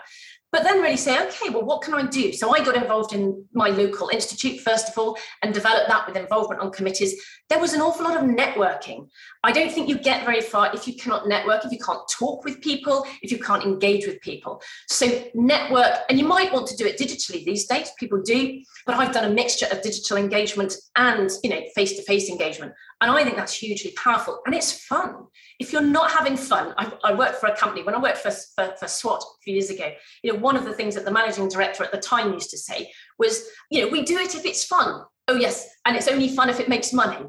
but 0.52 0.64
then 0.64 0.80
really 0.80 0.96
say, 0.96 1.24
okay, 1.26 1.48
well, 1.50 1.64
what 1.64 1.82
can 1.82 1.94
I 1.94 2.06
do? 2.06 2.32
So 2.32 2.54
I 2.54 2.64
got 2.64 2.76
involved 2.76 3.12
in 3.12 3.44
my 3.52 3.68
local 3.68 4.08
institute, 4.08 4.60
first 4.60 4.88
of 4.88 4.98
all, 4.98 5.16
and 5.42 5.54
developed 5.54 5.88
that 5.88 6.06
with 6.06 6.16
involvement 6.16 6.60
on 6.60 6.72
committees. 6.72 7.14
There 7.48 7.58
was 7.58 7.72
an 7.72 7.80
awful 7.80 8.04
lot 8.04 8.16
of 8.16 8.22
networking. 8.22 9.08
I 9.42 9.52
don't 9.52 9.72
think 9.72 9.88
you 9.88 9.98
get 9.98 10.24
very 10.24 10.40
far 10.40 10.74
if 10.74 10.86
you 10.86 10.94
cannot 10.94 11.28
network, 11.28 11.64
if 11.64 11.72
you 11.72 11.78
can't 11.78 12.02
talk 12.10 12.44
with 12.44 12.60
people, 12.60 13.06
if 13.22 13.30
you 13.30 13.38
can't 13.38 13.64
engage 13.64 14.06
with 14.06 14.20
people. 14.20 14.62
So 14.88 15.24
network, 15.34 16.00
and 16.08 16.18
you 16.18 16.26
might 16.26 16.52
want 16.52 16.66
to 16.68 16.76
do 16.76 16.86
it 16.86 16.98
digitally 16.98 17.44
these 17.44 17.66
days, 17.66 17.90
people 17.98 18.20
do, 18.22 18.60
but 18.86 18.96
I've 18.96 19.12
done 19.12 19.30
a 19.30 19.34
mixture 19.34 19.66
of 19.70 19.82
digital 19.82 20.16
engagement 20.16 20.74
and, 20.96 21.30
you 21.42 21.50
know, 21.50 21.60
face-to-face 21.74 22.28
engagement. 22.28 22.72
And 23.00 23.10
I 23.10 23.24
think 23.24 23.36
that's 23.36 23.54
hugely 23.54 23.92
powerful 23.92 24.40
and 24.44 24.54
it's 24.54 24.84
fun. 24.84 25.26
If 25.58 25.72
you're 25.72 25.80
not 25.80 26.10
having 26.10 26.36
fun, 26.36 26.74
I, 26.76 26.92
I 27.02 27.14
worked 27.14 27.36
for 27.36 27.46
a 27.46 27.56
company, 27.56 27.82
when 27.82 27.94
I 27.94 27.98
worked 27.98 28.18
for, 28.18 28.30
for, 28.30 28.74
for 28.78 28.88
SWAT 28.88 29.22
a 29.22 29.42
few 29.42 29.54
years 29.54 29.70
ago, 29.70 29.90
you 30.22 30.32
know, 30.32 30.38
one 30.38 30.56
of 30.56 30.64
the 30.64 30.72
things 30.72 30.94
that 30.94 31.06
the 31.06 31.10
managing 31.10 31.48
director 31.48 31.82
at 31.82 31.92
the 31.92 31.98
time 31.98 32.32
used 32.32 32.50
to 32.50 32.58
say 32.58 32.90
was, 33.18 33.46
you 33.70 33.80
know, 33.80 33.88
we 33.88 34.02
do 34.02 34.18
it 34.18 34.34
if 34.34 34.44
it's 34.44 34.64
fun. 34.64 35.02
Oh, 35.28 35.36
yes. 35.36 35.68
And 35.86 35.96
it's 35.96 36.08
only 36.08 36.28
fun 36.28 36.50
if 36.50 36.60
it 36.60 36.68
makes 36.68 36.92
money. 36.92 37.18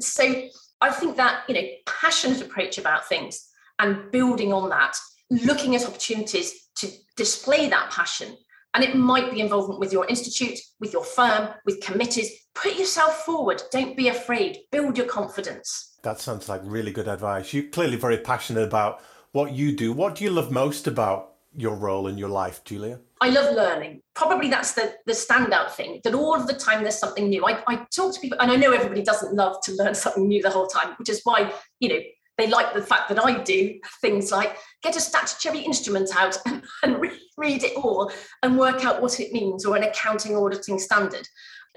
So 0.00 0.48
I 0.80 0.90
think 0.90 1.16
that, 1.18 1.44
you 1.48 1.54
know, 1.54 1.62
passionate 1.86 2.42
approach 2.42 2.76
about 2.76 3.08
things 3.08 3.48
and 3.78 4.10
building 4.10 4.52
on 4.52 4.68
that, 4.70 4.96
looking 5.30 5.76
at 5.76 5.86
opportunities 5.86 6.68
to 6.78 6.90
display 7.16 7.68
that 7.68 7.90
passion 7.92 8.36
and 8.74 8.84
it 8.84 8.96
might 8.96 9.30
be 9.30 9.40
involvement 9.40 9.80
with 9.80 9.92
your 9.92 10.06
institute, 10.06 10.58
with 10.80 10.92
your 10.92 11.04
firm, 11.04 11.50
with 11.64 11.80
committees. 11.80 12.30
Put 12.54 12.76
yourself 12.76 13.24
forward. 13.24 13.62
Don't 13.70 13.96
be 13.96 14.08
afraid. 14.08 14.58
Build 14.70 14.96
your 14.96 15.06
confidence. 15.06 15.96
That 16.02 16.20
sounds 16.20 16.48
like 16.48 16.60
really 16.64 16.92
good 16.92 17.08
advice. 17.08 17.52
You're 17.52 17.70
clearly 17.70 17.96
very 17.96 18.18
passionate 18.18 18.64
about 18.64 19.00
what 19.32 19.52
you 19.52 19.74
do. 19.74 19.92
What 19.92 20.16
do 20.16 20.24
you 20.24 20.30
love 20.30 20.50
most 20.50 20.86
about 20.86 21.32
your 21.54 21.74
role 21.74 22.08
in 22.08 22.18
your 22.18 22.28
life, 22.28 22.64
Julia? 22.64 23.00
I 23.20 23.28
love 23.28 23.54
learning. 23.54 24.00
Probably 24.14 24.48
that's 24.50 24.72
the, 24.72 24.94
the 25.06 25.12
standout 25.12 25.70
thing 25.70 26.00
that 26.04 26.14
all 26.14 26.34
of 26.34 26.46
the 26.46 26.54
time 26.54 26.82
there's 26.82 26.98
something 26.98 27.28
new. 27.28 27.46
I, 27.46 27.62
I 27.66 27.86
talk 27.94 28.14
to 28.14 28.20
people, 28.20 28.38
and 28.40 28.50
I 28.50 28.56
know 28.56 28.72
everybody 28.72 29.02
doesn't 29.02 29.34
love 29.34 29.60
to 29.64 29.72
learn 29.74 29.94
something 30.04 30.26
new 30.26 30.42
the 30.42 30.50
whole 30.50 30.66
time, 30.66 30.94
which 30.98 31.08
is 31.08 31.20
why, 31.24 31.52
you 31.78 31.88
know, 31.88 32.00
they 32.38 32.46
like 32.48 32.74
the 32.74 32.82
fact 32.82 33.08
that 33.08 33.24
I 33.24 33.42
do 33.42 33.78
things 34.00 34.32
like 34.32 34.56
get 34.82 34.96
a 34.96 35.00
statutory 35.00 35.60
instrument 35.60 36.10
out 36.16 36.36
and, 36.46 36.62
and 36.82 37.00
read 37.36 37.64
it 37.64 37.76
all 37.76 38.10
and 38.42 38.58
work 38.58 38.84
out 38.84 39.02
what 39.02 39.20
it 39.20 39.32
means 39.32 39.64
or 39.64 39.76
an 39.76 39.84
accounting 39.84 40.36
auditing 40.36 40.78
standard. 40.78 41.26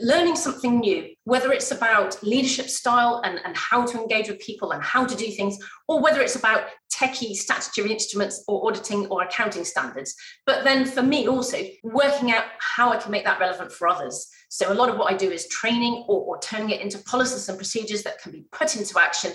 Learning 0.01 0.35
something 0.35 0.81
new, 0.81 1.07
whether 1.23 1.53
it's 1.53 1.71
about 1.71 2.21
leadership 2.21 2.67
style 2.67 3.21
and, 3.23 3.39
and 3.45 3.55
how 3.55 3.85
to 3.85 3.97
engage 3.97 4.27
with 4.27 4.39
people 4.39 4.71
and 4.71 4.83
how 4.83 5.05
to 5.05 5.15
do 5.15 5.31
things, 5.31 5.57
or 5.87 6.01
whether 6.01 6.19
it's 6.19 6.35
about 6.35 6.65
techie 6.93 7.33
statutory 7.33 7.93
instruments 7.93 8.43
or 8.49 8.67
auditing 8.67 9.07
or 9.07 9.23
accounting 9.23 9.63
standards. 9.63 10.13
But 10.45 10.65
then 10.65 10.85
for 10.85 11.01
me, 11.01 11.29
also 11.29 11.63
working 11.83 12.33
out 12.33 12.43
how 12.59 12.91
I 12.91 12.97
can 12.97 13.09
make 13.09 13.23
that 13.23 13.39
relevant 13.39 13.71
for 13.71 13.87
others. 13.87 14.27
So 14.49 14.71
a 14.71 14.75
lot 14.75 14.89
of 14.89 14.97
what 14.97 15.13
I 15.13 15.15
do 15.15 15.31
is 15.31 15.47
training 15.47 16.03
or, 16.09 16.21
or 16.21 16.39
turning 16.39 16.71
it 16.71 16.81
into 16.81 16.97
policies 16.99 17.47
and 17.47 17.57
procedures 17.57 18.03
that 18.03 18.21
can 18.21 18.33
be 18.33 18.45
put 18.51 18.75
into 18.75 18.99
action 18.99 19.31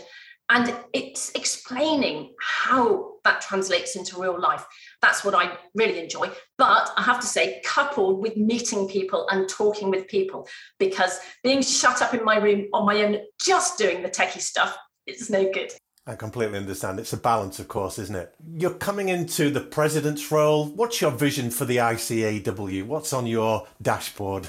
and 0.50 0.74
it's 0.92 1.30
explaining 1.32 2.34
how 2.40 3.12
that 3.24 3.40
translates 3.40 3.96
into 3.96 4.20
real 4.20 4.38
life. 4.38 4.64
That's 5.00 5.24
what 5.24 5.34
I 5.34 5.56
really 5.74 6.00
enjoy. 6.00 6.30
But 6.58 6.90
I 6.96 7.02
have 7.02 7.20
to 7.20 7.26
say, 7.26 7.62
coupled 7.64 8.20
with 8.20 8.36
meeting 8.36 8.88
people 8.88 9.28
and 9.30 9.48
talking 9.48 9.90
with 9.90 10.08
people, 10.08 10.48
because 10.78 11.20
being 11.42 11.62
shut 11.62 12.02
up 12.02 12.14
in 12.14 12.24
my 12.24 12.36
room 12.38 12.66
on 12.74 12.84
my 12.84 13.02
own, 13.02 13.18
just 13.40 13.78
doing 13.78 14.02
the 14.02 14.08
techie 14.08 14.40
stuff, 14.40 14.76
it's 15.06 15.30
no 15.30 15.50
good. 15.52 15.72
I 16.06 16.16
completely 16.16 16.58
understand. 16.58 16.98
It's 16.98 17.12
a 17.12 17.18
balance, 17.18 17.60
of 17.60 17.68
course, 17.68 17.98
isn't 17.98 18.16
it? 18.16 18.34
You're 18.54 18.74
coming 18.74 19.10
into 19.10 19.50
the 19.50 19.60
president's 19.60 20.32
role. 20.32 20.66
What's 20.66 21.00
your 21.00 21.12
vision 21.12 21.50
for 21.50 21.66
the 21.66 21.76
ICAEW? 21.76 22.86
What's 22.86 23.12
on 23.12 23.26
your 23.26 23.68
dashboard? 23.80 24.48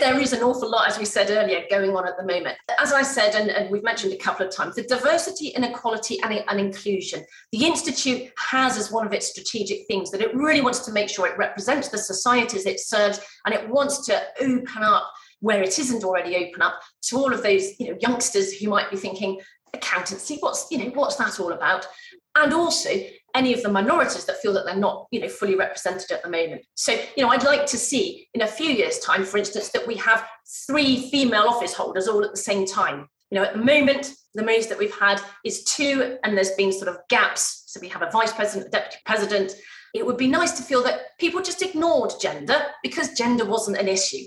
There 0.00 0.20
is 0.20 0.32
an 0.32 0.42
awful 0.42 0.70
lot, 0.70 0.88
as 0.88 0.98
we 0.98 1.04
said 1.04 1.30
earlier, 1.30 1.64
going 1.70 1.96
on 1.96 2.06
at 2.06 2.16
the 2.16 2.24
moment. 2.24 2.56
As 2.78 2.92
I 2.92 3.02
said, 3.02 3.34
and, 3.34 3.50
and 3.50 3.70
we've 3.70 3.82
mentioned 3.82 4.12
a 4.12 4.16
couple 4.16 4.46
of 4.46 4.54
times, 4.54 4.74
the 4.74 4.82
diversity, 4.82 5.48
inequality, 5.48 6.20
and, 6.22 6.32
and 6.48 6.60
inclusion. 6.60 7.24
The 7.52 7.64
Institute 7.64 8.30
has 8.38 8.76
as 8.76 8.90
one 8.90 9.06
of 9.06 9.12
its 9.12 9.28
strategic 9.28 9.86
things 9.86 10.10
that 10.10 10.20
it 10.20 10.34
really 10.34 10.60
wants 10.60 10.80
to 10.80 10.92
make 10.92 11.08
sure 11.08 11.26
it 11.26 11.38
represents 11.38 11.88
the 11.88 11.98
societies 11.98 12.66
it 12.66 12.80
serves 12.80 13.20
and 13.44 13.54
it 13.54 13.68
wants 13.68 14.04
to 14.06 14.22
open 14.40 14.82
up 14.82 15.10
where 15.40 15.62
it 15.62 15.78
isn't 15.78 16.04
already 16.04 16.36
open 16.36 16.62
up 16.62 16.80
to 17.02 17.16
all 17.16 17.32
of 17.32 17.42
those 17.42 17.78
you 17.78 17.88
know 17.90 17.98
youngsters 18.00 18.54
who 18.54 18.70
might 18.70 18.90
be 18.90 18.96
thinking 18.96 19.38
accountancy 19.74 20.38
what's 20.40 20.66
you 20.70 20.78
know 20.78 20.90
what's 20.94 21.16
that 21.16 21.38
all 21.38 21.52
about 21.52 21.86
and 22.36 22.52
also 22.52 22.90
any 23.36 23.52
of 23.52 23.62
the 23.62 23.70
minorities 23.70 24.24
that 24.24 24.38
feel 24.38 24.52
that 24.54 24.64
they're 24.64 24.74
not, 24.74 25.06
you 25.10 25.20
know, 25.20 25.28
fully 25.28 25.54
represented 25.54 26.10
at 26.10 26.22
the 26.22 26.30
moment. 26.30 26.62
So, 26.74 26.92
you 27.16 27.22
know, 27.22 27.28
I'd 27.28 27.44
like 27.44 27.66
to 27.66 27.76
see 27.76 28.28
in 28.34 28.42
a 28.42 28.46
few 28.46 28.70
years' 28.70 28.98
time, 28.98 29.24
for 29.24 29.38
instance, 29.38 29.68
that 29.70 29.86
we 29.86 29.96
have 29.96 30.26
three 30.66 31.10
female 31.10 31.46
office 31.48 31.74
holders 31.74 32.08
all 32.08 32.24
at 32.24 32.30
the 32.30 32.36
same 32.36 32.66
time. 32.66 33.08
You 33.30 33.38
know, 33.38 33.44
at 33.44 33.52
the 33.52 33.64
moment, 33.64 34.12
the 34.34 34.44
most 34.44 34.68
that 34.68 34.78
we've 34.78 34.98
had 34.98 35.20
is 35.44 35.64
two, 35.64 36.18
and 36.24 36.36
there's 36.36 36.52
been 36.52 36.72
sort 36.72 36.88
of 36.88 36.98
gaps. 37.08 37.64
So 37.66 37.80
we 37.80 37.88
have 37.88 38.02
a 38.02 38.10
vice 38.10 38.32
president, 38.32 38.68
a 38.68 38.70
deputy 38.70 38.98
president. 39.04 39.52
It 39.94 40.04
would 40.04 40.16
be 40.16 40.28
nice 40.28 40.52
to 40.52 40.62
feel 40.62 40.82
that 40.84 41.18
people 41.18 41.42
just 41.42 41.62
ignored 41.62 42.12
gender 42.20 42.60
because 42.82 43.14
gender 43.14 43.44
wasn't 43.44 43.78
an 43.78 43.88
issue. 43.88 44.26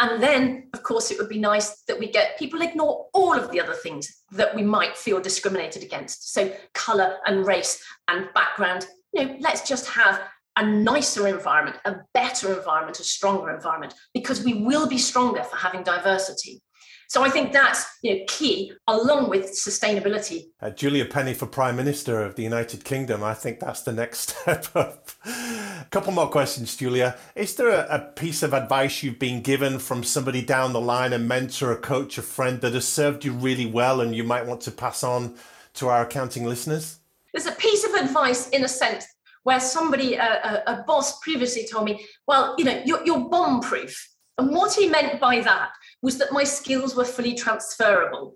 And 0.00 0.22
then, 0.22 0.68
of 0.74 0.82
course, 0.84 1.10
it 1.10 1.18
would 1.18 1.28
be 1.28 1.40
nice 1.40 1.82
that 1.88 1.98
we 1.98 2.10
get 2.10 2.38
people 2.38 2.62
ignore 2.62 3.06
all 3.12 3.34
of 3.34 3.50
the 3.50 3.60
other 3.60 3.74
things 3.74 4.22
that 4.30 4.54
we 4.54 4.62
might 4.62 4.96
feel 4.96 5.20
discriminated 5.20 5.82
against. 5.82 6.32
So, 6.32 6.52
colour 6.74 7.16
and 7.26 7.46
race 7.46 7.82
and 8.06 8.28
background. 8.32 8.86
You 9.12 9.24
know, 9.24 9.36
let's 9.40 9.68
just 9.68 9.88
have 9.88 10.20
a 10.56 10.64
nicer 10.64 11.26
environment, 11.28 11.76
a 11.84 11.96
better 12.14 12.56
environment, 12.56 13.00
a 13.00 13.04
stronger 13.04 13.54
environment, 13.54 13.94
because 14.12 14.44
we 14.44 14.54
will 14.54 14.88
be 14.88 14.98
stronger 14.98 15.42
for 15.44 15.56
having 15.56 15.82
diversity. 15.82 16.60
So 17.08 17.24
I 17.24 17.30
think 17.30 17.54
that's 17.54 17.86
you 18.02 18.18
know, 18.18 18.24
key, 18.28 18.74
along 18.86 19.30
with 19.30 19.46
sustainability. 19.46 20.50
Uh, 20.60 20.68
Julia 20.68 21.06
Penny 21.06 21.32
for 21.32 21.46
Prime 21.46 21.74
Minister 21.74 22.22
of 22.22 22.34
the 22.34 22.42
United 22.42 22.84
Kingdom. 22.84 23.24
I 23.24 23.32
think 23.32 23.60
that's 23.60 23.80
the 23.80 23.92
next 23.92 24.18
step 24.40 24.66
up. 24.76 25.08
a 25.24 25.86
couple 25.90 26.12
more 26.12 26.28
questions, 26.28 26.76
Julia. 26.76 27.16
Is 27.34 27.56
there 27.56 27.70
a, 27.70 27.86
a 27.88 27.98
piece 28.12 28.42
of 28.42 28.52
advice 28.52 29.02
you've 29.02 29.18
been 29.18 29.40
given 29.40 29.78
from 29.78 30.04
somebody 30.04 30.42
down 30.42 30.74
the 30.74 30.82
line, 30.82 31.14
a 31.14 31.18
mentor, 31.18 31.72
a 31.72 31.78
coach, 31.78 32.18
a 32.18 32.22
friend 32.22 32.60
that 32.60 32.74
has 32.74 32.86
served 32.86 33.24
you 33.24 33.32
really 33.32 33.66
well 33.66 34.02
and 34.02 34.14
you 34.14 34.22
might 34.22 34.44
want 34.44 34.60
to 34.62 34.70
pass 34.70 35.02
on 35.02 35.34
to 35.74 35.88
our 35.88 36.02
accounting 36.02 36.44
listeners? 36.44 36.98
There's 37.32 37.46
a 37.46 37.52
piece 37.52 37.84
of 37.84 37.94
advice, 37.94 38.50
in 38.50 38.64
a 38.64 38.68
sense, 38.68 39.06
where 39.44 39.60
somebody, 39.60 40.16
a, 40.16 40.22
a, 40.66 40.72
a 40.74 40.84
boss 40.86 41.18
previously 41.20 41.66
told 41.66 41.86
me, 41.86 42.04
well, 42.26 42.54
you 42.58 42.66
know, 42.66 42.82
you're, 42.84 43.02
you're 43.06 43.30
bomb 43.30 43.62
proof. 43.62 44.10
And 44.38 44.50
what 44.50 44.74
he 44.74 44.88
meant 44.88 45.20
by 45.20 45.40
that 45.40 45.70
was 46.00 46.18
that 46.18 46.32
my 46.32 46.44
skills 46.44 46.94
were 46.94 47.04
fully 47.04 47.34
transferable. 47.34 48.34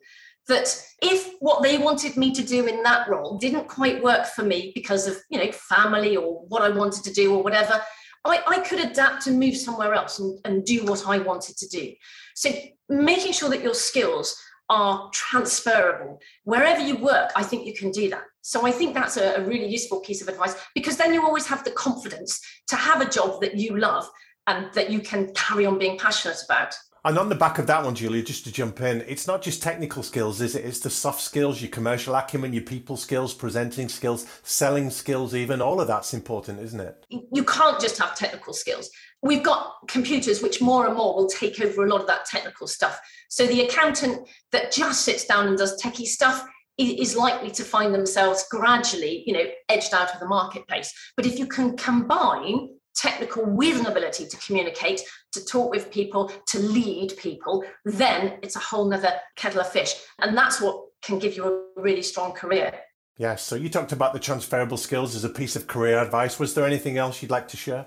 That 0.48 0.76
if 1.00 1.34
what 1.38 1.62
they 1.62 1.78
wanted 1.78 2.16
me 2.16 2.32
to 2.32 2.42
do 2.42 2.66
in 2.66 2.82
that 2.82 3.08
role 3.08 3.38
didn't 3.38 3.68
quite 3.68 4.02
work 4.02 4.26
for 4.26 4.42
me 4.42 4.72
because 4.74 5.06
of, 5.06 5.16
you 5.30 5.38
know, 5.38 5.52
family 5.52 6.16
or 6.16 6.44
what 6.48 6.62
I 6.62 6.70
wanted 6.70 7.04
to 7.04 7.12
do 7.12 7.32
or 7.34 7.42
whatever, 7.44 7.80
I, 8.24 8.42
I 8.46 8.58
could 8.60 8.80
adapt 8.80 9.28
and 9.28 9.38
move 9.38 9.56
somewhere 9.56 9.94
else 9.94 10.18
and, 10.18 10.38
and 10.44 10.64
do 10.64 10.84
what 10.84 11.06
I 11.06 11.18
wanted 11.18 11.56
to 11.58 11.68
do. 11.68 11.92
So 12.34 12.50
making 12.88 13.32
sure 13.32 13.50
that 13.50 13.62
your 13.62 13.74
skills 13.74 14.36
are 14.68 15.10
transferable. 15.12 16.20
Wherever 16.44 16.80
you 16.80 16.96
work, 16.96 17.30
I 17.36 17.42
think 17.42 17.66
you 17.66 17.74
can 17.74 17.90
do 17.90 18.08
that. 18.10 18.22
So 18.40 18.66
I 18.66 18.72
think 18.72 18.94
that's 18.94 19.16
a, 19.16 19.34
a, 19.34 19.44
really 19.44 19.68
useful 19.68 20.00
piece 20.00 20.22
of 20.22 20.28
advice 20.28 20.54
because 20.74 20.96
then 20.96 21.12
you 21.12 21.22
always 21.22 21.46
have 21.46 21.62
the 21.62 21.72
confidence 21.72 22.40
to 22.68 22.76
have 22.76 23.00
a 23.00 23.08
job 23.08 23.40
that 23.42 23.56
you 23.56 23.76
love 23.76 24.08
and 24.46 24.72
that 24.74 24.90
you 24.90 25.00
can 25.00 25.32
carry 25.34 25.66
on 25.66 25.78
being 25.78 25.98
passionate 25.98 26.38
about. 26.44 26.74
And 27.04 27.18
on 27.18 27.28
the 27.28 27.34
back 27.34 27.58
of 27.58 27.66
that 27.66 27.84
one, 27.84 27.96
Julia, 27.96 28.22
just 28.22 28.44
to 28.44 28.52
jump 28.52 28.80
in, 28.80 29.00
it's 29.08 29.26
not 29.26 29.42
just 29.42 29.60
technical 29.60 30.04
skills, 30.04 30.40
is 30.40 30.54
it? 30.54 30.64
It's 30.64 30.78
the 30.78 30.90
soft 30.90 31.20
skills, 31.20 31.60
your 31.60 31.70
commercial 31.70 32.14
acumen, 32.14 32.52
your 32.52 32.62
people 32.62 32.96
skills, 32.96 33.34
presenting 33.34 33.88
skills, 33.88 34.24
selling 34.44 34.88
skills, 34.88 35.34
even. 35.34 35.60
All 35.60 35.80
of 35.80 35.88
that's 35.88 36.14
important, 36.14 36.60
isn't 36.60 36.78
it? 36.78 37.04
You 37.10 37.42
can't 37.42 37.80
just 37.80 37.98
have 37.98 38.14
technical 38.14 38.52
skills. 38.52 38.88
We've 39.20 39.42
got 39.42 39.74
computers 39.88 40.42
which 40.42 40.60
more 40.60 40.86
and 40.86 40.96
more 40.96 41.16
will 41.16 41.28
take 41.28 41.60
over 41.60 41.84
a 41.84 41.88
lot 41.88 42.02
of 42.02 42.06
that 42.06 42.24
technical 42.24 42.68
stuff. 42.68 43.00
So 43.28 43.48
the 43.48 43.62
accountant 43.62 44.28
that 44.52 44.70
just 44.70 45.04
sits 45.04 45.24
down 45.24 45.48
and 45.48 45.58
does 45.58 45.82
techie 45.82 46.06
stuff 46.06 46.46
is 46.78 47.16
likely 47.16 47.50
to 47.50 47.64
find 47.64 47.92
themselves 47.92 48.44
gradually, 48.48 49.24
you 49.26 49.32
know, 49.32 49.44
edged 49.68 49.92
out 49.92 50.14
of 50.14 50.20
the 50.20 50.26
marketplace. 50.26 50.92
But 51.16 51.26
if 51.26 51.38
you 51.38 51.46
can 51.46 51.76
combine 51.76 52.68
technical 52.94 53.44
with 53.44 53.80
an 53.80 53.86
ability 53.86 54.26
to 54.26 54.36
communicate, 54.38 55.02
to 55.32 55.44
talk 55.44 55.70
with 55.70 55.90
people, 55.90 56.30
to 56.48 56.58
lead 56.58 57.14
people, 57.16 57.64
then 57.84 58.38
it's 58.42 58.56
a 58.56 58.60
whole 58.60 58.84
nother 58.84 59.12
kettle 59.36 59.60
of 59.60 59.70
fish. 59.70 59.94
And 60.20 60.36
that's 60.36 60.60
what 60.60 60.84
can 61.02 61.18
give 61.18 61.36
you 61.36 61.44
a 61.76 61.80
really 61.80 62.02
strong 62.02 62.32
career. 62.32 62.72
Yes. 63.18 63.42
So 63.42 63.56
you 63.56 63.68
talked 63.68 63.92
about 63.92 64.12
the 64.12 64.18
transferable 64.18 64.76
skills 64.76 65.14
as 65.14 65.24
a 65.24 65.28
piece 65.28 65.56
of 65.56 65.66
career 65.66 65.98
advice. 65.98 66.38
Was 66.38 66.54
there 66.54 66.64
anything 66.64 66.98
else 66.98 67.22
you'd 67.22 67.30
like 67.30 67.48
to 67.48 67.56
share? 67.56 67.86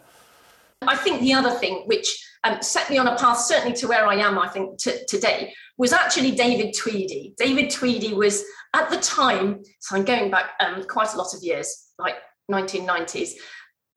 I 0.81 0.95
think 0.95 1.21
the 1.21 1.33
other 1.33 1.51
thing 1.51 1.83
which 1.85 2.23
um, 2.43 2.61
set 2.61 2.89
me 2.89 2.97
on 2.97 3.07
a 3.07 3.17
path, 3.17 3.39
certainly 3.39 3.75
to 3.77 3.87
where 3.87 4.05
I 4.05 4.15
am, 4.15 4.37
I 4.37 4.47
think, 4.47 4.77
t- 4.77 4.99
today, 5.07 5.53
was 5.77 5.93
actually 5.93 6.31
David 6.31 6.75
Tweedie. 6.75 7.35
David 7.37 7.71
Tweedie 7.71 8.13
was 8.13 8.43
at 8.75 8.89
the 8.89 8.97
time, 8.97 9.63
so 9.79 9.95
I'm 9.95 10.05
going 10.05 10.29
back 10.29 10.51
um, 10.59 10.83
quite 10.83 11.13
a 11.13 11.17
lot 11.17 11.33
of 11.33 11.41
years, 11.41 11.91
like 11.97 12.15
1990s, 12.51 13.31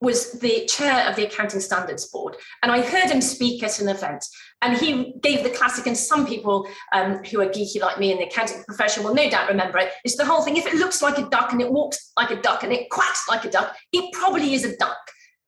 was 0.01 0.39
the 0.39 0.65
chair 0.65 1.07
of 1.09 1.15
the 1.15 1.25
Accounting 1.25 1.59
Standards 1.59 2.07
Board. 2.07 2.35
And 2.63 2.71
I 2.71 2.81
heard 2.81 3.11
him 3.11 3.21
speak 3.21 3.63
at 3.63 3.79
an 3.79 3.89
event. 3.89 4.23
And 4.61 4.77
he 4.77 5.13
gave 5.21 5.43
the 5.43 5.49
classic, 5.49 5.87
and 5.87 5.97
some 5.97 6.25
people 6.25 6.67
um, 6.93 7.23
who 7.25 7.41
are 7.41 7.47
geeky 7.47 7.81
like 7.81 7.99
me 7.99 8.11
in 8.11 8.17
the 8.17 8.25
accounting 8.25 8.63
profession 8.63 9.03
will 9.03 9.13
no 9.13 9.29
doubt 9.29 9.49
remember 9.49 9.77
it. 9.77 9.91
It's 10.03 10.17
the 10.17 10.25
whole 10.25 10.41
thing 10.41 10.57
if 10.57 10.67
it 10.67 10.75
looks 10.75 11.01
like 11.01 11.17
a 11.17 11.29
duck 11.29 11.51
and 11.51 11.61
it 11.61 11.71
walks 11.71 12.11
like 12.17 12.31
a 12.31 12.41
duck 12.41 12.63
and 12.63 12.73
it 12.73 12.89
quacks 12.89 13.27
like 13.27 13.45
a 13.45 13.49
duck, 13.49 13.75
it 13.93 14.13
probably 14.13 14.53
is 14.53 14.65
a 14.65 14.75
duck. 14.77 14.97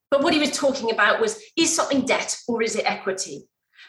But 0.10 0.24
what 0.24 0.34
he 0.34 0.40
was 0.40 0.52
talking 0.52 0.92
about 0.92 1.22
was 1.22 1.42
is 1.58 1.74
something 1.74 2.06
debt 2.06 2.38
or 2.48 2.62
is 2.62 2.76
it 2.76 2.90
equity? 2.90 3.48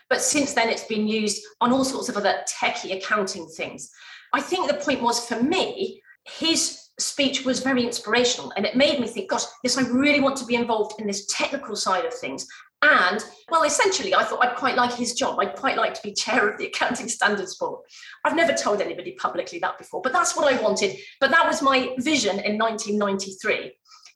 But 0.09 0.21
since 0.21 0.55
then, 0.55 0.69
it's 0.69 0.85
been 0.85 1.09
used 1.09 1.43
on 1.61 1.73
all 1.73 1.85
sorts 1.85 2.09
of 2.09 2.17
other 2.17 2.43
techie 2.49 2.97
accounting 2.97 3.47
things. 3.47 3.91
I 4.33 4.41
think 4.41 4.69
the 4.69 4.75
point 4.75 5.03
was 5.03 5.27
for 5.27 5.43
me, 5.43 6.03
his 6.25 6.82
speech 6.99 7.45
was 7.45 7.61
very 7.61 7.85
inspirational 7.85 8.53
and 8.57 8.67
it 8.67 8.77
made 8.77 9.01
me 9.01 9.07
think, 9.07 9.31
gosh, 9.31 9.45
yes, 9.63 9.79
I 9.79 9.83
really 9.83 10.21
want 10.21 10.37
to 10.39 10.47
be 10.47 10.55
involved 10.55 11.01
in 11.01 11.07
this 11.07 11.27
technical 11.27 11.77
side 11.77 12.05
of 12.05 12.15
things. 12.15 12.47
And 12.83 13.25
well, 13.49 13.63
essentially, 13.63 14.15
I 14.15 14.25
thought 14.25 14.45
I'd 14.45 14.57
quite 14.57 14.77
like 14.77 14.93
his 14.93 15.15
job. 15.15 15.39
I'd 15.39 15.55
quite 15.55 15.77
like 15.77 15.95
to 15.95 16.03
be 16.03 16.13
chair 16.13 16.49
of 16.49 16.59
the 16.59 16.67
Accounting 16.67 17.09
Standards 17.09 17.57
Board. 17.57 17.81
I've 18.25 18.35
never 18.35 18.53
told 18.53 18.81
anybody 18.81 19.13
publicly 19.13 19.61
that 19.61 19.79
before, 19.79 20.03
but 20.03 20.13
that's 20.13 20.37
what 20.37 20.53
I 20.53 20.61
wanted. 20.61 20.97
But 21.21 21.31
that 21.31 21.47
was 21.47 21.63
my 21.63 21.95
vision 21.99 22.41
in 22.41 22.59
1993. 22.59 23.73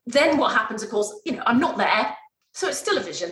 Then 0.07 0.37
what 0.37 0.53
happens, 0.53 0.83
of 0.83 0.91
course, 0.91 1.21
you 1.25 1.33
know, 1.33 1.43
I'm 1.47 1.61
not 1.61 1.77
there, 1.77 2.15
so 2.55 2.69
it's 2.69 2.79
still 2.79 2.99
a 2.99 3.03
vision. 3.03 3.31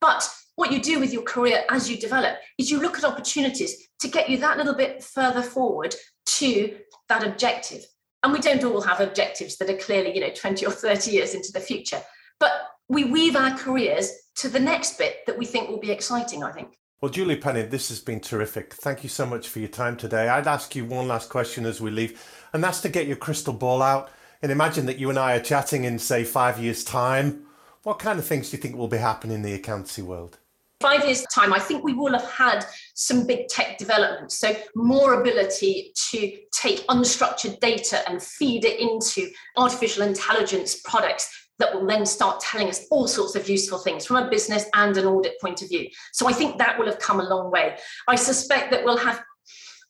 But 0.00 0.28
what 0.54 0.72
you 0.72 0.80
do 0.80 1.00
with 1.00 1.12
your 1.12 1.22
career 1.22 1.64
as 1.70 1.90
you 1.90 1.96
develop 1.96 2.36
is 2.58 2.70
you 2.70 2.80
look 2.80 2.96
at 2.96 3.04
opportunities 3.04 3.88
to 4.00 4.08
get 4.08 4.28
you 4.28 4.38
that 4.38 4.56
little 4.56 4.74
bit 4.74 5.02
further 5.02 5.42
forward 5.42 5.94
to 6.26 6.76
that 7.08 7.26
objective 7.26 7.84
and 8.22 8.32
we 8.32 8.40
don't 8.40 8.64
all 8.64 8.80
have 8.80 9.00
objectives 9.00 9.56
that 9.56 9.70
are 9.70 9.76
clearly 9.76 10.14
you 10.14 10.20
know 10.20 10.30
20 10.34 10.66
or 10.66 10.72
30 10.72 11.10
years 11.10 11.34
into 11.34 11.52
the 11.52 11.60
future. 11.60 12.00
But 12.38 12.52
we 12.88 13.04
weave 13.04 13.36
our 13.36 13.56
careers 13.56 14.12
to 14.36 14.48
the 14.48 14.60
next 14.60 14.98
bit 14.98 15.18
that 15.26 15.38
we 15.38 15.46
think 15.46 15.68
will 15.68 15.78
be 15.78 15.90
exciting 15.90 16.42
i 16.42 16.52
think. 16.52 16.78
Well 17.00 17.10
julie 17.10 17.36
penny 17.36 17.62
this 17.62 17.88
has 17.88 18.00
been 18.00 18.20
terrific. 18.20 18.74
Thank 18.74 19.02
you 19.02 19.08
so 19.08 19.26
much 19.26 19.48
for 19.48 19.58
your 19.58 19.68
time 19.68 19.96
today. 19.96 20.28
I'd 20.28 20.46
ask 20.46 20.74
you 20.74 20.84
one 20.84 21.08
last 21.08 21.28
question 21.28 21.64
as 21.66 21.80
we 21.80 21.90
leave 21.90 22.22
and 22.52 22.62
that's 22.62 22.80
to 22.82 22.88
get 22.88 23.06
your 23.06 23.16
crystal 23.16 23.54
ball 23.54 23.82
out 23.82 24.10
and 24.42 24.50
imagine 24.50 24.86
that 24.86 24.98
you 24.98 25.10
and 25.10 25.18
i 25.18 25.36
are 25.36 25.40
chatting 25.40 25.84
in 25.84 25.98
say 25.98 26.24
five 26.24 26.58
years 26.58 26.84
time. 26.84 27.46
What 27.82 27.98
kind 27.98 28.18
of 28.18 28.26
things 28.26 28.50
do 28.50 28.56
you 28.56 28.62
think 28.62 28.76
will 28.76 28.88
be 28.88 28.98
happening 28.98 29.36
in 29.36 29.42
the 29.42 29.54
accountancy 29.54 30.02
world 30.02 30.38
five 30.80 31.04
years' 31.04 31.24
time, 31.26 31.52
I 31.52 31.58
think 31.58 31.84
we 31.84 31.92
will 31.92 32.12
have 32.12 32.28
had 32.30 32.64
some 32.94 33.26
big 33.26 33.48
tech 33.48 33.78
developments. 33.78 34.38
So, 34.38 34.56
more 34.74 35.20
ability 35.20 35.92
to 36.10 36.38
take 36.52 36.86
unstructured 36.88 37.60
data 37.60 38.08
and 38.08 38.22
feed 38.22 38.64
it 38.64 38.80
into 38.80 39.30
artificial 39.56 40.02
intelligence 40.02 40.80
products 40.84 41.30
that 41.58 41.74
will 41.74 41.86
then 41.86 42.06
start 42.06 42.40
telling 42.40 42.68
us 42.68 42.86
all 42.90 43.06
sorts 43.06 43.36
of 43.36 43.48
useful 43.48 43.78
things 43.78 44.06
from 44.06 44.16
a 44.16 44.30
business 44.30 44.64
and 44.74 44.96
an 44.96 45.04
audit 45.04 45.38
point 45.40 45.60
of 45.62 45.68
view. 45.68 45.88
So, 46.12 46.28
I 46.28 46.32
think 46.32 46.58
that 46.58 46.78
will 46.78 46.86
have 46.86 46.98
come 46.98 47.20
a 47.20 47.28
long 47.28 47.50
way. 47.50 47.76
I 48.08 48.16
suspect 48.16 48.70
that 48.70 48.84
we'll 48.84 48.96
have 48.96 49.22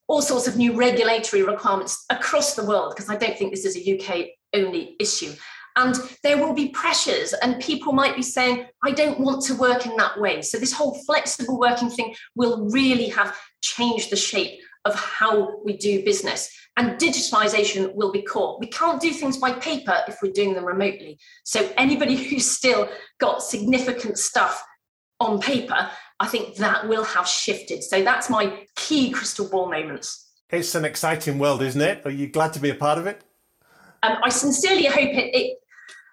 all 0.09 0.22
sorts 0.22 0.48
of 0.48 0.57
new 0.57 0.74
regulatory 0.74 1.44
requirements 1.44 2.05
across 2.11 2.55
the 2.55 2.64
world 2.64 2.92
because 2.94 3.09
I 3.09 3.16
don't 3.16 3.38
think 3.38 3.53
this 3.53 3.64
is 3.64 3.76
a 3.76 3.96
UK 3.96 4.26
only 4.53 4.96
issue 4.98 5.33
and 5.77 5.95
there 6.23 6.39
will 6.39 6.55
be 6.55 6.69
pressures 6.71 7.33
and 7.33 7.61
people 7.61 7.93
might 7.93 8.17
be 8.17 8.23
saying 8.23 8.67
i 8.85 8.91
don't 8.91 9.21
want 9.21 9.43
to 9.45 9.55
work 9.55 9.87
in 9.87 9.97
that 9.97 10.19
way. 10.21 10.43
So 10.43 10.59
this 10.59 10.73
whole 10.73 10.95
flexible 11.07 11.59
working 11.59 11.91
thing 11.91 12.15
will 12.35 12.69
really 12.71 13.09
have 13.09 13.37
changed 13.63 14.11
the 14.11 14.17
shape 14.17 14.61
of 14.85 14.95
how 14.95 15.63
we 15.65 15.77
do 15.77 16.05
business 16.05 16.51
and 16.77 16.99
digitalization 16.99 17.95
will 17.95 18.13
be 18.13 18.23
core. 18.23 18.59
We 18.59 18.69
can't 18.69 19.01
do 19.01 19.13
things 19.13 19.37
by 19.37 19.53
paper 19.53 19.99
if 20.09 20.19
we're 20.23 20.33
doing 20.33 20.55
them 20.55 20.65
remotely. 20.65 21.19
So 21.45 21.71
anybody 21.77 22.17
who's 22.29 22.51
still 22.51 22.89
got 23.19 23.43
significant 23.43 24.19
stuff 24.19 24.65
on 25.21 25.39
paper 25.39 25.91
i 26.19 26.27
think 26.27 26.57
that 26.57 26.89
will 26.89 27.05
have 27.05 27.27
shifted. 27.27 27.83
So 27.83 28.03
that's 28.03 28.29
my 28.31 28.67
key 28.77 29.11
crystal 29.11 29.49
ball 29.49 29.71
moments. 29.71 30.29
It's 30.51 30.75
an 30.75 30.85
exciting 30.85 31.39
world 31.39 31.63
isn't 31.63 31.81
it? 31.81 32.03
Are 32.05 32.11
you 32.11 32.29
glad 32.29 32.53
to 32.55 32.61
be 32.61 32.71
a 32.71 32.75
part 32.75 32.99
of 32.99 33.07
it? 33.07 33.23
Um, 34.03 34.17
I 34.23 34.31
sincerely 34.31 34.87
hope 34.87 35.11
it, 35.11 35.35
it 35.35 35.59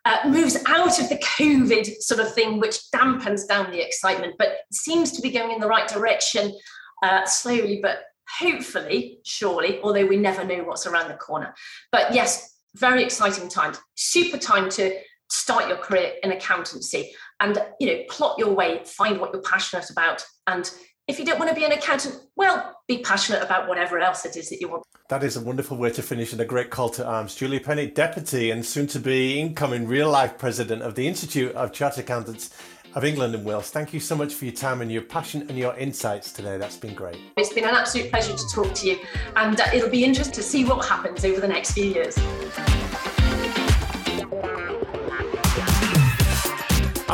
uh, 0.07 0.29
moves 0.29 0.57
out 0.67 0.99
of 0.99 1.09
the 1.09 1.17
COVID 1.17 2.01
sort 2.01 2.21
of 2.21 2.33
thing, 2.33 2.59
which 2.59 2.79
dampens 2.95 3.45
down 3.45 3.71
the 3.71 3.85
excitement, 3.85 4.35
but 4.39 4.59
seems 4.71 5.11
to 5.11 5.21
be 5.21 5.29
going 5.29 5.51
in 5.51 5.59
the 5.59 5.67
right 5.67 5.87
direction 5.87 6.57
uh, 7.03 7.25
slowly, 7.25 7.79
but 7.81 8.03
hopefully, 8.39 9.19
surely, 9.25 9.81
although 9.81 10.05
we 10.05 10.15
never 10.15 10.45
know 10.45 10.63
what's 10.63 10.87
around 10.87 11.09
the 11.09 11.15
corner. 11.15 11.53
But 11.91 12.13
yes, 12.13 12.55
very 12.75 13.03
exciting 13.03 13.49
times, 13.49 13.79
super 13.95 14.37
time 14.37 14.69
to 14.71 14.97
start 15.29 15.67
your 15.67 15.77
career 15.77 16.13
in 16.23 16.31
accountancy 16.31 17.11
and 17.41 17.61
you 17.81 17.87
know 17.87 18.01
plot 18.09 18.39
your 18.39 18.53
way 18.53 18.81
find 18.85 19.19
what 19.19 19.33
you're 19.33 19.41
passionate 19.41 19.89
about 19.89 20.25
and 20.47 20.71
if 21.07 21.17
you 21.19 21.25
don't 21.25 21.39
want 21.39 21.49
to 21.49 21.55
be 21.55 21.63
an 21.63 21.71
accountant 21.71 22.15
well 22.35 22.79
be 22.87 22.99
passionate 22.99 23.41
about 23.41 23.67
whatever 23.67 23.99
else 23.99 24.25
it 24.25 24.35
is 24.35 24.49
that 24.49 24.59
you 24.59 24.67
want 24.67 24.83
that 25.09 25.23
is 25.23 25.37
a 25.37 25.41
wonderful 25.41 25.77
way 25.77 25.89
to 25.89 26.01
finish 26.01 26.31
and 26.33 26.41
a 26.41 26.45
great 26.45 26.69
call 26.69 26.89
to 26.89 27.05
arms 27.05 27.35
julie 27.35 27.59
Penny 27.59 27.87
deputy 27.87 28.51
and 28.51 28.65
soon 28.65 28.87
to 28.87 28.99
be 28.99 29.39
incoming 29.39 29.87
real 29.87 30.09
life 30.09 30.37
president 30.37 30.81
of 30.81 30.95
the 30.95 31.07
institute 31.07 31.53
of 31.55 31.71
chartered 31.71 32.03
accountants 32.03 32.53
of 32.95 33.03
England 33.05 33.35
and 33.35 33.45
Wales. 33.45 33.69
Thank 33.69 33.93
you 33.93 33.99
so 33.99 34.15
much 34.15 34.33
for 34.33 34.45
your 34.45 34.55
time 34.55 34.81
and 34.81 34.91
your 34.91 35.03
passion 35.03 35.45
and 35.49 35.57
your 35.57 35.75
insights 35.75 36.31
today. 36.31 36.57
That's 36.57 36.77
been 36.77 36.95
great. 36.95 37.17
It's 37.35 37.53
been 37.53 37.65
an 37.65 37.75
absolute 37.75 38.09
pleasure 38.09 38.35
to 38.35 38.47
talk 38.51 38.73
to 38.73 38.87
you, 38.87 38.99
and 39.35 39.59
uh, 39.59 39.65
it'll 39.71 39.89
be 39.89 40.03
interesting 40.03 40.33
to 40.33 40.41
see 40.41 40.65
what 40.65 40.83
happens 40.83 41.23
over 41.23 41.39
the 41.39 41.47
next 41.47 41.73
few 41.73 41.85
years. 41.85 42.17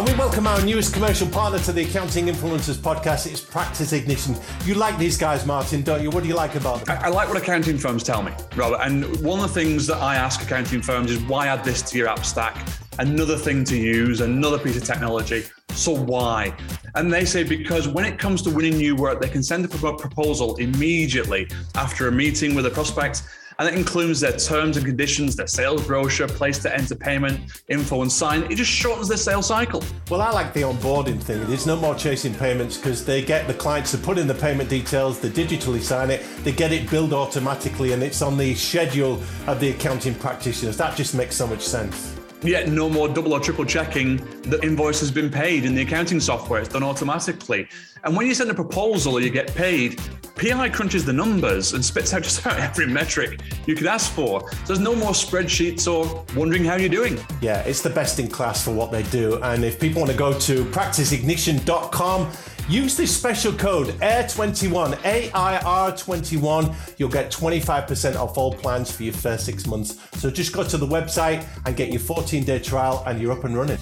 And 0.03 0.11
we 0.11 0.17
welcome 0.19 0.47
our 0.47 0.61
newest 0.65 0.93
commercial 0.93 1.29
partner 1.29 1.59
to 1.59 1.71
the 1.71 1.83
Accounting 1.83 2.25
Influencers 2.25 2.75
podcast. 2.75 3.25
It's 3.25 3.39
Practice 3.39 3.93
Ignition. 3.93 4.35
You 4.65 4.73
like 4.73 4.97
these 4.97 5.17
guys, 5.17 5.45
Martin, 5.45 5.81
don't 5.81 6.03
you? 6.03 6.09
What 6.09 6.23
do 6.23 6.27
you 6.27 6.35
like 6.35 6.55
about 6.55 6.83
them? 6.83 6.97
I, 6.97 7.05
I 7.05 7.07
like 7.07 7.29
what 7.29 7.37
accounting 7.37 7.77
firms 7.77 8.03
tell 8.03 8.21
me, 8.21 8.33
Robert. 8.57 8.81
And 8.81 9.05
one 9.21 9.39
of 9.39 9.53
the 9.53 9.61
things 9.61 9.87
that 9.87 9.95
I 9.99 10.17
ask 10.17 10.41
accounting 10.41 10.81
firms 10.81 11.09
is 11.09 11.23
why 11.23 11.47
add 11.47 11.63
this 11.63 11.81
to 11.83 11.97
your 11.97 12.09
app 12.09 12.25
stack? 12.25 12.67
Another 12.99 13.37
thing 13.37 13.63
to 13.63 13.77
use, 13.77 14.19
another 14.19 14.59
piece 14.59 14.75
of 14.75 14.83
technology. 14.83 15.45
So 15.69 15.95
why? 15.95 16.53
And 16.95 17.11
they 17.11 17.23
say 17.23 17.45
because 17.45 17.87
when 17.87 18.03
it 18.03 18.19
comes 18.19 18.41
to 18.41 18.49
winning 18.49 18.75
new 18.75 18.97
work, 18.97 19.21
they 19.21 19.29
can 19.29 19.41
send 19.41 19.63
a 19.63 19.69
proposal 19.69 20.57
immediately 20.57 21.47
after 21.75 22.09
a 22.09 22.11
meeting 22.11 22.55
with 22.55 22.65
a 22.65 22.71
prospect 22.71 23.23
and 23.59 23.67
it 23.67 23.75
includes 23.75 24.19
their 24.19 24.35
terms 24.37 24.77
and 24.77 24.85
conditions, 24.85 25.35
their 25.35 25.47
sales 25.47 25.85
brochure, 25.85 26.27
place 26.27 26.59
to 26.59 26.75
enter 26.75 26.95
payment, 26.95 27.63
info 27.69 28.01
and 28.01 28.11
sign. 28.11 28.43
It 28.51 28.55
just 28.55 28.71
shortens 28.71 29.07
their 29.07 29.17
sales 29.17 29.47
cycle. 29.47 29.83
Well, 30.09 30.21
I 30.21 30.31
like 30.31 30.53
the 30.53 30.61
onboarding 30.61 31.21
thing. 31.21 31.45
There's 31.47 31.67
no 31.67 31.75
more 31.75 31.95
chasing 31.95 32.33
payments 32.33 32.77
because 32.77 33.05
they 33.05 33.21
get 33.21 33.47
the 33.47 33.53
clients 33.53 33.91
to 33.91 33.97
put 33.97 34.17
in 34.17 34.27
the 34.27 34.33
payment 34.33 34.69
details, 34.69 35.19
they 35.19 35.29
digitally 35.29 35.81
sign 35.81 36.09
it, 36.09 36.25
they 36.43 36.51
get 36.51 36.71
it 36.71 36.89
billed 36.89 37.13
automatically, 37.13 37.93
and 37.93 38.03
it's 38.03 38.21
on 38.21 38.37
the 38.37 38.53
schedule 38.55 39.21
of 39.47 39.59
the 39.59 39.69
accounting 39.69 40.15
practitioners. 40.15 40.77
That 40.77 40.95
just 40.95 41.15
makes 41.15 41.35
so 41.35 41.47
much 41.47 41.61
sense. 41.61 42.15
Yet 42.43 42.67
no 42.67 42.89
more 42.89 43.07
double 43.07 43.33
or 43.33 43.39
triple 43.39 43.63
checking 43.63 44.17
the 44.41 44.59
invoice 44.63 44.99
has 44.99 45.11
been 45.11 45.29
paid 45.29 45.63
in 45.63 45.75
the 45.75 45.81
accounting 45.81 46.19
software. 46.19 46.59
It's 46.59 46.67
done 46.67 46.83
automatically. 46.83 47.69
And 48.03 48.17
when 48.17 48.27
you 48.27 48.33
send 48.33 48.51
a 48.51 48.53
proposal 48.53 49.13
or 49.13 49.21
you 49.21 49.29
get 49.29 49.55
paid, 49.55 50.01
PI 50.35 50.69
crunches 50.69 51.05
the 51.05 51.13
numbers 51.13 51.73
and 51.73 51.83
spits 51.83 52.13
out 52.13 52.23
just 52.23 52.39
about 52.45 52.59
every 52.59 52.87
metric 52.87 53.39
you 53.65 53.75
could 53.75 53.87
ask 53.87 54.11
for. 54.11 54.49
So 54.51 54.57
there's 54.67 54.79
no 54.79 54.95
more 54.95 55.11
spreadsheets 55.11 55.91
or 55.91 56.25
wondering 56.35 56.65
how 56.65 56.75
you're 56.75 56.89
doing. 56.89 57.19
Yeah, 57.41 57.61
it's 57.61 57.81
the 57.81 57.89
best 57.89 58.19
in 58.19 58.27
class 58.27 58.63
for 58.63 58.71
what 58.71 58.91
they 58.91 59.03
do. 59.03 59.41
And 59.43 59.63
if 59.63 59.79
people 59.79 60.01
want 60.01 60.11
to 60.11 60.17
go 60.17 60.37
to 60.37 60.65
practiceignition.com, 60.65 62.31
use 62.67 62.97
this 62.97 63.15
special 63.15 63.53
code 63.53 63.87
AIR21, 63.99 64.95
AIR21. 64.95 66.75
You'll 66.97 67.09
get 67.09 67.31
25% 67.31 68.15
off 68.15 68.37
all 68.37 68.53
plans 68.53 68.91
for 68.91 69.03
your 69.03 69.13
first 69.13 69.45
six 69.45 69.67
months. 69.67 69.99
So 70.19 70.29
just 70.29 70.53
go 70.53 70.63
to 70.63 70.77
the 70.77 70.87
website 70.87 71.45
and 71.65 71.75
get 71.75 71.89
your 71.91 71.99
14 71.99 72.43
day 72.43 72.59
trial, 72.59 73.03
and 73.05 73.21
you're 73.21 73.31
up 73.31 73.43
and 73.43 73.57
running. 73.57 73.77